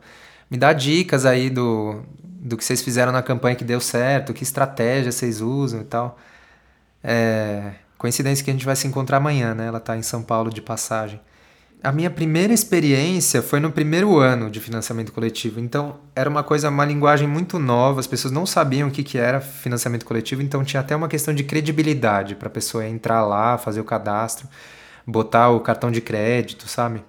[0.51, 4.43] Me dá dicas aí do, do que vocês fizeram na campanha que deu certo, que
[4.43, 6.19] estratégia vocês usam e tal.
[7.03, 7.73] É,
[8.03, 9.69] coincidência que a gente vai se encontrar amanhã, né?
[9.69, 11.19] Ela tá em São Paulo de passagem.
[11.83, 15.59] A minha primeira experiência foi no primeiro ano de financiamento coletivo.
[15.59, 19.19] Então, era uma coisa, uma linguagem muito nova, as pessoas não sabiam o que, que
[19.19, 23.57] era financiamento coletivo, então tinha até uma questão de credibilidade para a pessoa entrar lá,
[23.57, 24.47] fazer o cadastro
[25.07, 27.03] botar o cartão de crédito, sabe?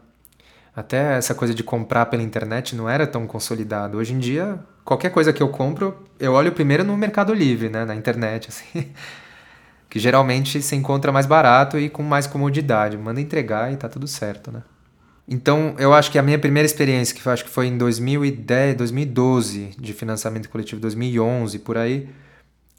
[0.76, 3.98] Até essa coisa de comprar pela internet não era tão consolidado.
[3.98, 7.86] Hoje em dia, qualquer coisa que eu compro, eu olho primeiro no Mercado Livre, né,
[7.86, 8.91] na internet, assim.
[9.94, 12.98] que geralmente se encontra mais barato e com mais comodidade.
[12.98, 14.64] Manda entregar e tá tudo certo, né?
[15.28, 19.76] Então, eu acho que a minha primeira experiência, que acho que foi em 2010, 2012,
[19.78, 22.10] de financiamento coletivo, 2011, por aí,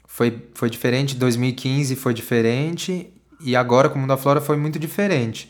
[0.05, 1.15] foi, foi diferente.
[1.15, 3.09] 2015 foi diferente
[3.39, 5.49] e agora com o Mundo da Flora foi muito diferente.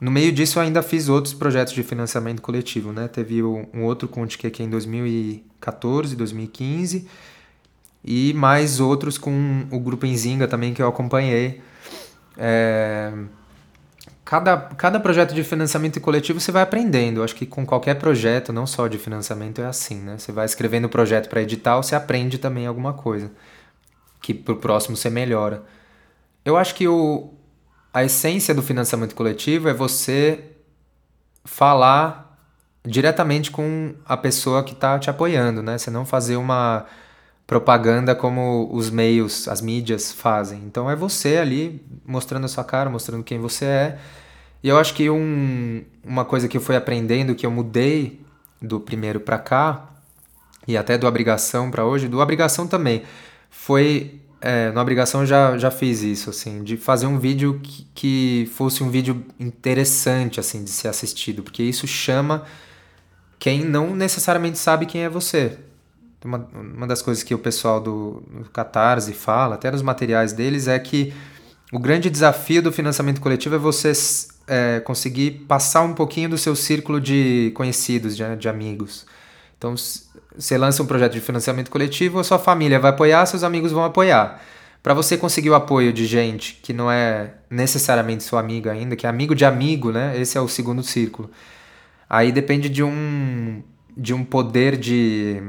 [0.00, 3.06] No meio disso eu ainda fiz outros projetos de financiamento coletivo, né?
[3.06, 7.06] Teve um outro com o Tiqueque em 2014, 2015
[8.04, 11.62] e mais outros com o Grupo Enzinga também que eu acompanhei.
[12.36, 13.12] É...
[14.24, 17.20] Cada, cada projeto de financiamento coletivo você vai aprendendo.
[17.20, 20.16] Eu acho que com qualquer projeto, não só de financiamento, é assim, né?
[20.16, 23.30] Você vai escrevendo o projeto para edital, você aprende também alguma coisa.
[24.20, 25.62] Que pro próximo você melhora.
[26.44, 27.34] Eu acho que o,
[27.92, 30.52] a essência do financiamento coletivo é você
[31.44, 32.38] falar
[32.84, 35.76] diretamente com a pessoa que está te apoiando, né?
[35.78, 36.86] Você não fazer uma
[37.52, 40.62] propaganda como os meios, as mídias fazem.
[40.64, 43.98] Então é você ali mostrando a sua cara, mostrando quem você é.
[44.62, 48.24] E eu acho que um, uma coisa que eu fui aprendendo, que eu mudei
[48.60, 49.90] do primeiro para cá,
[50.66, 53.02] e até do obrigação para hoje, do obrigação também,
[53.50, 57.86] foi é, na obrigação eu já, já fiz isso, assim, de fazer um vídeo que,
[57.94, 62.44] que fosse um vídeo interessante, assim, de ser assistido, porque isso chama
[63.38, 65.58] quem não necessariamente sabe quem é você.
[66.24, 70.68] Uma, uma das coisas que o pessoal do, do Catarse fala, até nos materiais deles,
[70.68, 71.12] é que
[71.72, 73.92] o grande desafio do financiamento coletivo é você
[74.46, 79.06] é, conseguir passar um pouquinho do seu círculo de conhecidos, de, de amigos.
[79.56, 79.74] Então,
[80.36, 83.84] você lança um projeto de financiamento coletivo, a sua família vai apoiar, seus amigos vão
[83.84, 84.42] apoiar.
[84.82, 89.06] Para você conseguir o apoio de gente que não é necessariamente sua amiga ainda, que
[89.06, 90.20] é amigo de amigo, né?
[90.20, 91.30] Esse é o segundo círculo.
[92.10, 93.62] Aí depende de um
[93.96, 95.42] de um poder de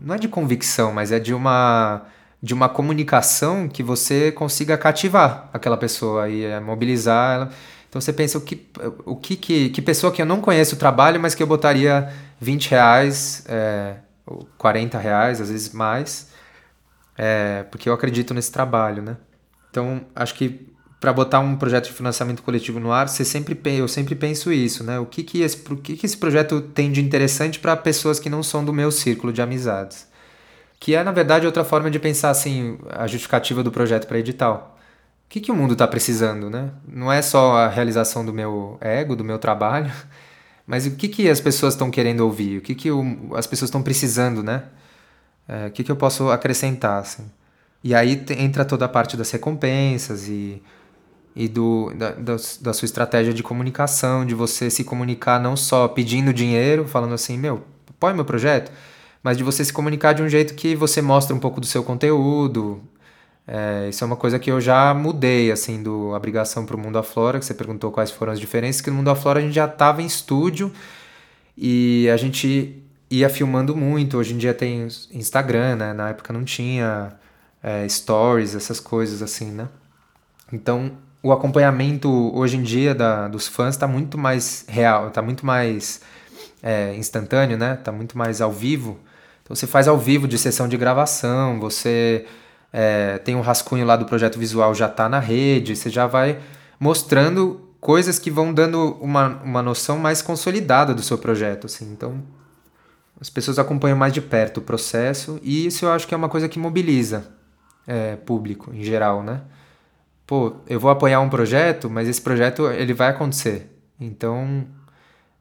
[0.00, 2.02] não é de convicção, mas é de uma
[2.42, 7.50] de uma comunicação que você consiga cativar aquela pessoa e é, mobilizar ela.
[7.88, 8.68] Então você pensa o que
[9.06, 12.12] o que, que que pessoa que eu não conheço o trabalho, mas que eu botaria
[12.40, 13.96] 20 reais é,
[14.58, 16.30] 40 reais, às vezes mais,
[17.16, 19.16] é, porque eu acredito nesse trabalho, né?
[19.70, 20.73] Então, acho que
[21.04, 24.82] para botar um projeto de financiamento coletivo no ar, você sempre, eu sempre penso isso,
[24.82, 24.98] né?
[24.98, 28.42] O que, que, esse, que, que esse projeto tem de interessante para pessoas que não
[28.42, 30.08] são do meu círculo de amizades?
[30.80, 34.78] Que é, na verdade, outra forma de pensar assim, a justificativa do projeto para edital.
[35.26, 36.70] O que, que o mundo está precisando, né?
[36.88, 39.92] Não é só a realização do meu ego, do meu trabalho,
[40.66, 42.56] mas o que, que as pessoas estão querendo ouvir?
[42.56, 42.88] O que, que
[43.34, 44.62] as pessoas estão precisando, né?
[45.46, 47.30] É, o que, que eu posso acrescentar, assim?
[47.82, 50.62] E aí entra toda a parte das recompensas e,
[51.36, 55.88] e do, da, da, da, sua estratégia de comunicação, de você se comunicar não só
[55.88, 58.70] pedindo dinheiro, falando assim, meu, apoia meu projeto,
[59.22, 61.82] mas de você se comunicar de um jeito que você mostra um pouco do seu
[61.82, 62.80] conteúdo,
[63.46, 66.98] é, isso é uma coisa que eu já mudei, assim, do Abrigação para o Mundo
[66.98, 69.66] Aflora, que você perguntou quais foram as diferenças, que no Mundo Aflora a gente já
[69.66, 70.72] estava em estúdio
[71.56, 74.16] e a gente ia filmando muito.
[74.18, 75.92] Hoje em dia tem Instagram, né?
[75.92, 77.12] Na época não tinha
[77.62, 79.68] é, stories, essas coisas assim, né?
[80.52, 80.92] Então,
[81.24, 86.02] o acompanhamento hoje em dia da, dos fãs está muito mais real, está muito mais
[86.62, 87.78] é, instantâneo, né?
[87.80, 88.98] Está muito mais ao vivo.
[89.42, 92.26] Então, você faz ao vivo de sessão de gravação, você
[92.70, 96.40] é, tem um rascunho lá do projeto visual, já está na rede, você já vai
[96.78, 101.68] mostrando coisas que vão dando uma, uma noção mais consolidada do seu projeto.
[101.68, 101.90] Assim.
[101.90, 102.22] Então,
[103.18, 106.28] as pessoas acompanham mais de perto o processo e isso eu acho que é uma
[106.28, 107.32] coisa que mobiliza
[107.86, 109.40] é, público em geral, né?
[110.26, 113.70] Pô, eu vou apoiar um projeto, mas esse projeto ele vai acontecer.
[114.00, 114.66] Então,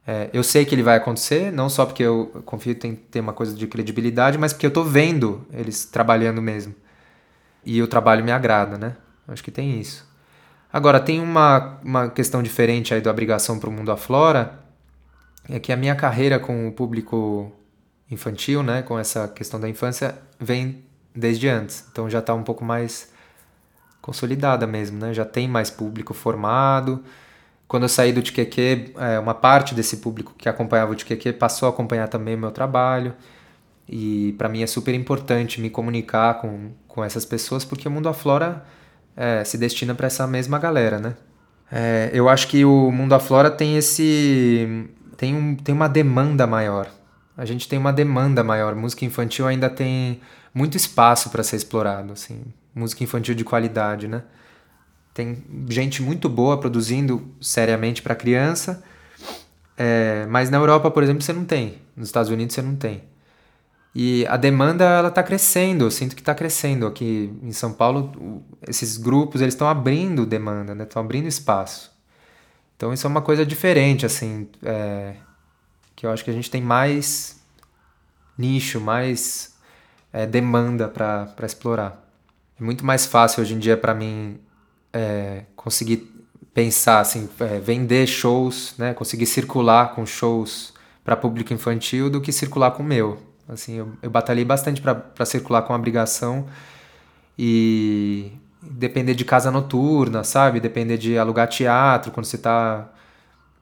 [0.06, 3.34] é, eu sei que ele vai acontecer, não só porque eu confio em ter uma
[3.34, 6.76] coisa de credibilidade, mas porque eu tô vendo eles trabalhando mesmo.
[7.66, 8.98] E o trabalho me agrada, né?
[9.28, 10.06] Acho que tem isso.
[10.72, 14.60] Agora, tem uma, uma questão diferente aí do Abrigação para o Mundo Aflora,
[15.50, 17.52] é que a minha carreira com o público
[18.10, 20.84] infantil, né, com essa questão da infância, vem
[21.16, 21.86] desde antes.
[21.92, 23.13] Então já está um pouco mais
[24.04, 25.14] consolidada mesmo, né?
[25.14, 27.04] Já tem mais público formado.
[27.70, 31.68] Quando eu saí do Tiqueque, é, uma parte desse público que acompanhava o Tiqueque passou
[31.68, 33.14] a acompanhar também o meu trabalho.
[33.88, 38.10] E para mim é super importante me comunicar com, com essas pessoas, porque o Mundo
[38.10, 38.66] Aflora
[39.16, 41.16] é, se destina para essa mesma galera, né?
[41.72, 44.86] É, eu acho que o Mundo Aflora tem esse...
[45.16, 46.90] Tem, um, tem uma demanda maior.
[47.38, 48.76] A gente tem uma demanda maior.
[48.76, 50.20] Música infantil ainda tem
[50.54, 52.44] muito espaço para ser explorado, assim.
[52.74, 54.24] Música infantil de qualidade, né?
[55.14, 58.84] Tem gente muito boa produzindo seriamente para criança,
[59.78, 61.82] é, mas na Europa, por exemplo, você não tem.
[61.96, 63.04] Nos Estados Unidos você não tem.
[63.96, 68.44] E a demanda ela está crescendo, eu sinto que está crescendo aqui em São Paulo.
[68.68, 70.84] Esses grupos eles estão abrindo demanda, né?
[70.84, 71.92] Estão abrindo espaço.
[72.76, 75.16] Então isso é uma coisa diferente, assim, é,
[75.96, 77.40] que eu acho que a gente tem mais
[78.36, 79.56] nicho, mais
[80.12, 82.03] é, demanda para explorar.
[82.64, 84.40] Muito mais fácil hoje em dia para mim
[84.92, 86.10] é, conseguir
[86.54, 92.32] pensar, assim, é, vender shows, né, conseguir circular com shows para público infantil do que
[92.32, 93.18] circular com o meu.
[93.50, 96.46] Assim, eu, eu batalhei bastante para circular com abrigação
[97.38, 100.60] e depender de casa noturna, sabe?
[100.60, 102.90] Depender de alugar teatro quando você está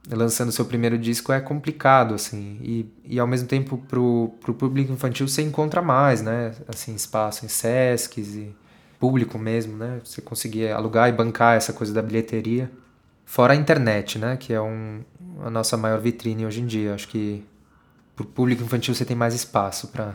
[0.10, 2.60] lançando seu primeiro disco é complicado, assim.
[2.62, 6.54] E, e ao mesmo tempo, pro, pro público infantil você encontra mais, né?
[6.68, 8.56] Assim, espaço em Sescs e
[9.02, 10.00] público mesmo, né?
[10.04, 12.72] Você conseguir alugar e bancar essa coisa da bilheteria.
[13.26, 14.38] Fora a internet, né?
[14.38, 15.02] Que é um,
[15.44, 16.94] a nossa maior vitrine hoje em dia.
[16.94, 17.44] Acho que
[18.16, 20.14] pro público infantil você tem mais espaço para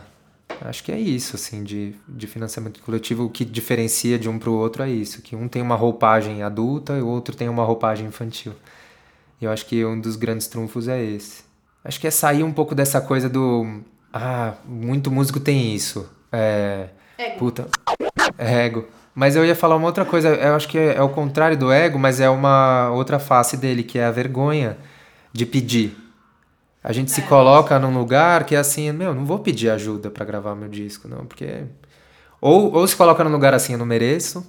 [0.61, 3.25] Acho que é isso, assim, de, de financiamento coletivo.
[3.25, 6.43] O que diferencia de um para o outro é isso, que um tem uma roupagem
[6.43, 8.55] adulta e o outro tem uma roupagem infantil.
[9.41, 11.45] E eu acho que um dos grandes trunfos é esse.
[11.85, 13.81] Acho que é sair um pouco dessa coisa do.
[14.13, 16.09] Ah, muito músico tem isso.
[16.33, 16.89] É.
[17.19, 17.39] Ego.
[17.39, 17.69] Puta.
[18.39, 18.87] É ego.
[19.15, 21.73] Mas eu ia falar uma outra coisa, eu acho que é, é o contrário do
[21.73, 24.77] ego, mas é uma outra face dele, que é a vergonha
[25.33, 25.97] de pedir.
[26.85, 30.25] A gente se coloca num lugar que é assim, meu, não vou pedir ajuda para
[30.25, 31.65] gravar meu disco, não, porque.
[32.41, 34.49] Ou, ou se coloca num lugar assim, eu não mereço,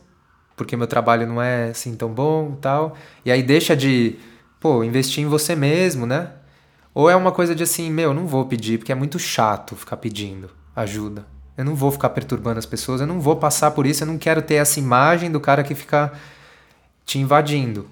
[0.55, 2.95] porque meu trabalho não é assim tão bom e tal.
[3.23, 4.19] E aí deixa de
[4.59, 6.31] pô, investir em você mesmo, né?
[6.93, 9.97] Ou é uma coisa de assim, meu, não vou pedir, porque é muito chato ficar
[9.97, 11.25] pedindo ajuda.
[11.57, 14.17] Eu não vou ficar perturbando as pessoas, eu não vou passar por isso, eu não
[14.17, 16.13] quero ter essa imagem do cara que fica
[17.05, 17.87] te invadindo.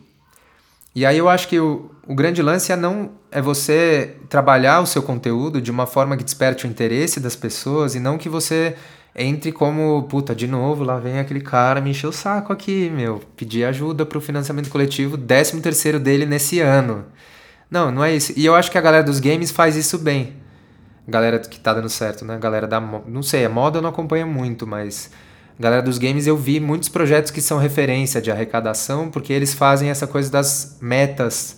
[0.93, 4.85] E aí eu acho que o, o grande lance é não é você trabalhar o
[4.85, 8.75] seu conteúdo de uma forma que desperte o interesse das pessoas e não que você
[9.15, 13.21] entre como, puta, de novo, lá vem aquele cara me encheu o saco aqui, meu,
[13.35, 17.05] pedir ajuda pro financiamento coletivo, 13 terceiro dele nesse ano.
[17.71, 18.33] Não, não é isso.
[18.35, 20.33] E eu acho que a galera dos games faz isso bem.
[21.07, 22.37] Galera que tá dando certo, né?
[22.39, 22.79] Galera da.
[22.79, 25.11] Não sei, a moda eu não acompanho muito, mas.
[25.59, 29.89] Galera dos games eu vi muitos projetos que são referência de arrecadação, porque eles fazem
[29.89, 31.57] essa coisa das metas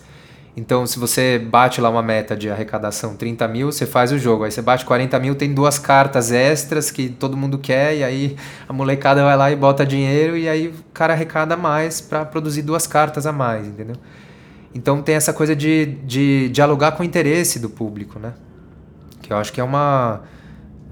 [0.57, 4.43] então, se você bate lá uma meta de arrecadação 30 mil, você faz o jogo.
[4.43, 8.35] Aí você bate 40 mil, tem duas cartas extras que todo mundo quer, e aí
[8.67, 12.63] a molecada vai lá e bota dinheiro, e aí o cara arrecada mais para produzir
[12.63, 13.97] duas cartas a mais, entendeu?
[14.73, 18.33] Então tem essa coisa de, de dialogar com o interesse do público, né?
[19.27, 20.21] Que eu acho que é uma,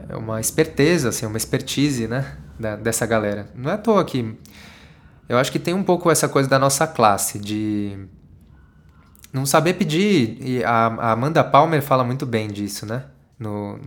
[0.09, 2.35] é uma esperteza, assim, uma expertise, né?
[2.59, 3.47] Da, dessa galera.
[3.55, 4.37] Não é à toa que.
[5.29, 7.97] Eu acho que tem um pouco essa coisa da nossa classe, de
[9.31, 10.37] não saber pedir.
[10.41, 13.05] E a, a, Amanda Palmer fala muito bem disso, né?
[13.39, 13.79] No,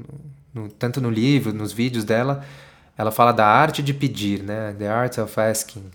[0.55, 2.43] no, tanto no livro, nos vídeos dela,
[2.97, 4.75] ela fala da arte de pedir, né?
[4.79, 5.91] The Art of Asking.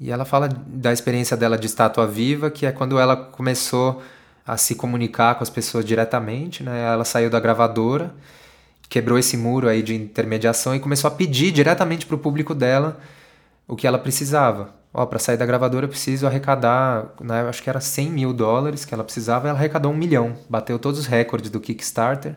[0.00, 4.02] E ela fala da experiência dela de estátua viva, que é quando ela começou
[4.52, 6.82] a se comunicar com as pessoas diretamente, né?
[6.92, 8.14] Ela saiu da gravadora,
[8.88, 12.98] quebrou esse muro aí de intermediação e começou a pedir diretamente para o público dela
[13.68, 17.70] o que ela precisava ó, para sair da gravadora eu preciso arrecadar, né, acho que
[17.70, 21.50] era 100 mil dólares que ela precisava, ela arrecadou um milhão, bateu todos os recordes
[21.50, 22.36] do Kickstarter.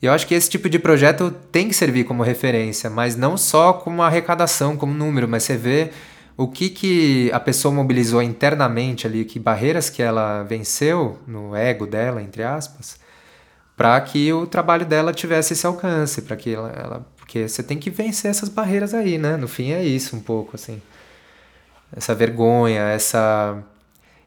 [0.00, 3.36] E eu acho que esse tipo de projeto tem que servir como referência, mas não
[3.36, 5.92] só como arrecadação, como número, mas você vê
[6.36, 11.86] o que, que a pessoa mobilizou internamente ali, que barreiras que ela venceu no ego
[11.86, 12.98] dela, entre aspas,
[13.76, 17.78] para que o trabalho dela tivesse esse alcance, para que ela, ela, porque você tem
[17.78, 19.36] que vencer essas barreiras aí, né?
[19.36, 20.80] No fim é isso um pouco assim
[21.94, 23.62] essa vergonha, essa.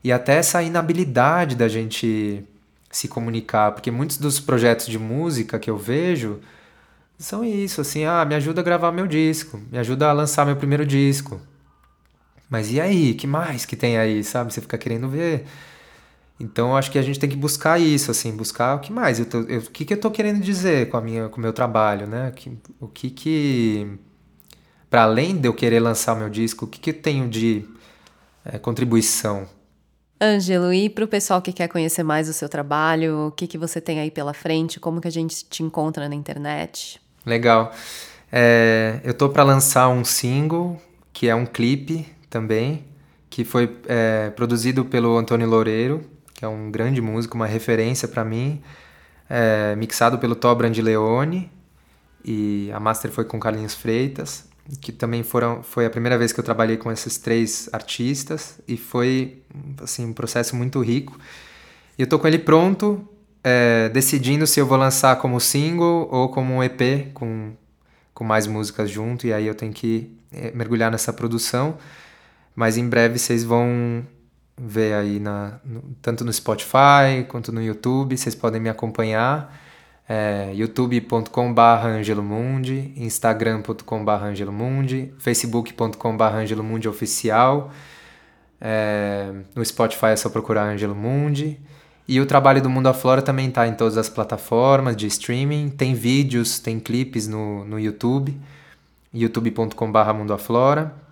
[0.03, 2.43] e até essa inabilidade da gente
[2.91, 6.39] se comunicar, porque muitos dos projetos de música que eu vejo
[7.17, 10.55] são isso, assim, ah, me ajuda a gravar meu disco, me ajuda a lançar meu
[10.55, 11.41] primeiro disco.
[12.49, 14.53] Mas e aí, que mais que tem aí, sabe?
[14.53, 15.45] Você fica querendo ver.
[16.39, 19.19] Então eu acho que a gente tem que buscar isso, assim, buscar o que mais,
[19.19, 21.41] eu tô, eu, o que, que eu tô querendo dizer com a minha, com o
[21.41, 22.31] meu trabalho, né?
[22.35, 23.97] Que, o que que
[24.89, 27.65] para além de eu querer lançar o meu disco, o que que eu tenho de
[28.43, 29.47] é, contribuição?
[30.21, 33.57] Ângelo, e para o pessoal que quer conhecer mais o seu trabalho, o que que
[33.57, 34.79] você tem aí pela frente?
[34.79, 37.01] Como que a gente te encontra na internet?
[37.25, 37.73] Legal.
[38.31, 40.81] É, eu tô para lançar um single
[41.11, 42.05] que é um clipe
[42.35, 42.83] também,
[43.29, 48.25] que foi é, produzido pelo Antônio Loureiro, que é um grande músico, uma referência para
[48.25, 48.61] mim,
[49.29, 51.49] é, mixado pelo Tobran Leone,
[52.25, 54.49] e a master foi com Carlinhos Freitas,
[54.81, 58.75] que também foram, foi a primeira vez que eu trabalhei com esses três artistas, e
[58.75, 59.41] foi
[59.81, 61.17] assim, um processo muito rico.
[61.97, 63.07] E eu tô com ele pronto,
[63.41, 67.53] é, decidindo se eu vou lançar como single ou como um EP com,
[68.13, 71.77] com mais músicas junto, e aí eu tenho que é, mergulhar nessa produção.
[72.55, 74.05] Mas em breve vocês vão
[74.57, 79.63] ver aí na, no, tanto no Spotify quanto no YouTube, vocês podem me acompanhar.
[80.07, 87.71] É, youtube.com.br angelomundi, instagram.com.br angelomundi, facebook.com.br angelomundi oficial.
[88.59, 91.59] É, no Spotify é só procurar Angelo Mundi.
[92.07, 95.69] E o trabalho do Mundo Aflora também está em todas as plataformas de streaming.
[95.69, 98.39] Tem vídeos, tem clipes no, no YouTube,
[99.13, 101.04] youtube.com.br Mundo Aflora.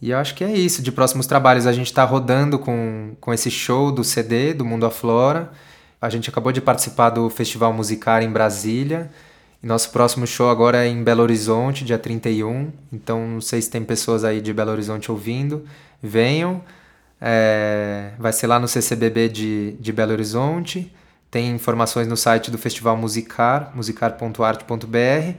[0.00, 0.82] E eu acho que é isso.
[0.82, 4.86] De próximos trabalhos, a gente está rodando com, com esse show do CD, do Mundo
[4.86, 5.50] Aflora.
[6.00, 9.10] A gente acabou de participar do Festival Musicar em Brasília.
[9.62, 12.70] E nosso próximo show agora é em Belo Horizonte, dia 31.
[12.92, 15.64] Então, não sei se tem pessoas aí de Belo Horizonte ouvindo.
[16.02, 16.62] Venham.
[17.18, 20.92] É, vai ser lá no CCBB de, de Belo Horizonte.
[21.30, 25.38] Tem informações no site do Festival Musicar, musicar.arte.br.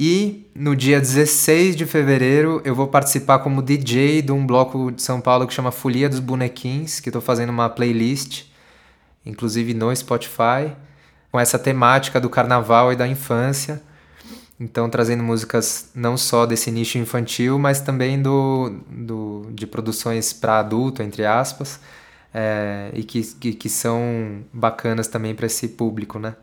[0.00, 5.02] E no dia 16 de fevereiro eu vou participar como DJ de um bloco de
[5.02, 8.44] São Paulo que chama Folia dos Bonequins, que estou fazendo uma playlist,
[9.26, 10.72] inclusive no Spotify,
[11.32, 13.82] com essa temática do carnaval e da infância.
[14.60, 20.60] Então trazendo músicas não só desse nicho infantil, mas também do, do de produções para
[20.60, 21.80] adulto, entre aspas,
[22.32, 26.36] é, e que, que, que são bacanas também para esse público, né?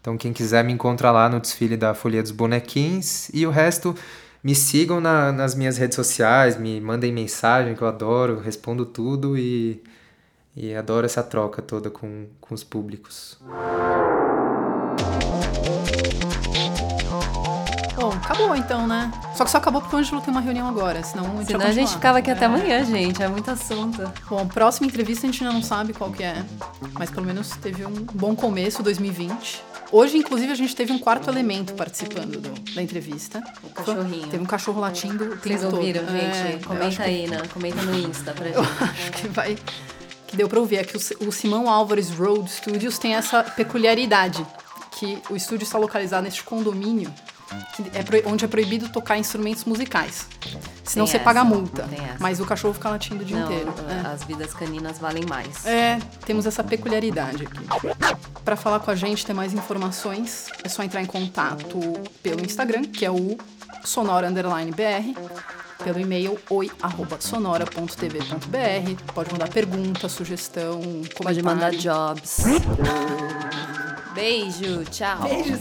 [0.00, 3.30] Então, quem quiser me encontra lá no desfile da Folia dos Bonequins.
[3.34, 3.94] E o resto,
[4.42, 9.36] me sigam na, nas minhas redes sociais, me mandem mensagem, que eu adoro, respondo tudo
[9.36, 9.82] e,
[10.56, 13.38] e adoro essa troca toda com, com os públicos.
[18.30, 19.10] Acabou então, né?
[19.34, 21.66] Só que só acabou porque o Ângelo tem uma reunião agora, senão a gente Senão
[21.66, 22.46] a gente ficava aqui até É.
[22.46, 23.22] amanhã, gente.
[23.22, 24.10] É muito assunto.
[24.28, 26.44] Bom, próxima entrevista a gente ainda não sabe qual que é,
[26.94, 29.62] mas pelo menos teve um bom começo, 2020.
[29.92, 33.42] Hoje, inclusive, a gente teve um quarto elemento participando do- da entrevista.
[33.64, 34.28] O cachorrinho.
[34.28, 35.76] Teve um cachorro latindo o Vocês todo.
[35.76, 36.52] ouviram, É, gente?
[36.62, 37.42] eu comenta acho que- aí, né?
[37.52, 38.82] Comenta no Insta pra Eu gente.
[38.84, 39.58] acho que vai.
[40.28, 40.76] Que deu pra ouvir.
[40.76, 44.46] É que o, o Simão Álvares Road Studios tem essa peculiaridade.
[44.92, 47.12] Que o estúdio está localizado neste condomínio
[47.94, 50.26] é onde é proibido tocar instrumentos musicais.
[50.84, 51.82] Senão Tem você paga essa, multa.
[51.84, 52.16] tem essa.
[52.18, 53.72] Mas o cachorro fica latindo o dia Não, inteiro.
[53.88, 54.06] É.
[54.08, 55.64] as vidas caninas valem mais.
[55.66, 57.60] É, temos essa peculiaridade aqui.
[58.44, 61.78] Para falar com a gente, ter mais informações, é só entrar em contato
[62.22, 63.36] pelo Instagram, que é o
[63.84, 65.14] sonora underline br,
[65.84, 69.12] pelo e-mail oi@sonora.tv.br.
[69.14, 71.44] Pode mandar pergunta, sugestão, Pode comentário.
[71.44, 72.38] mandar jobs.
[74.14, 75.22] Beijo, tchau.
[75.22, 75.60] Beijos.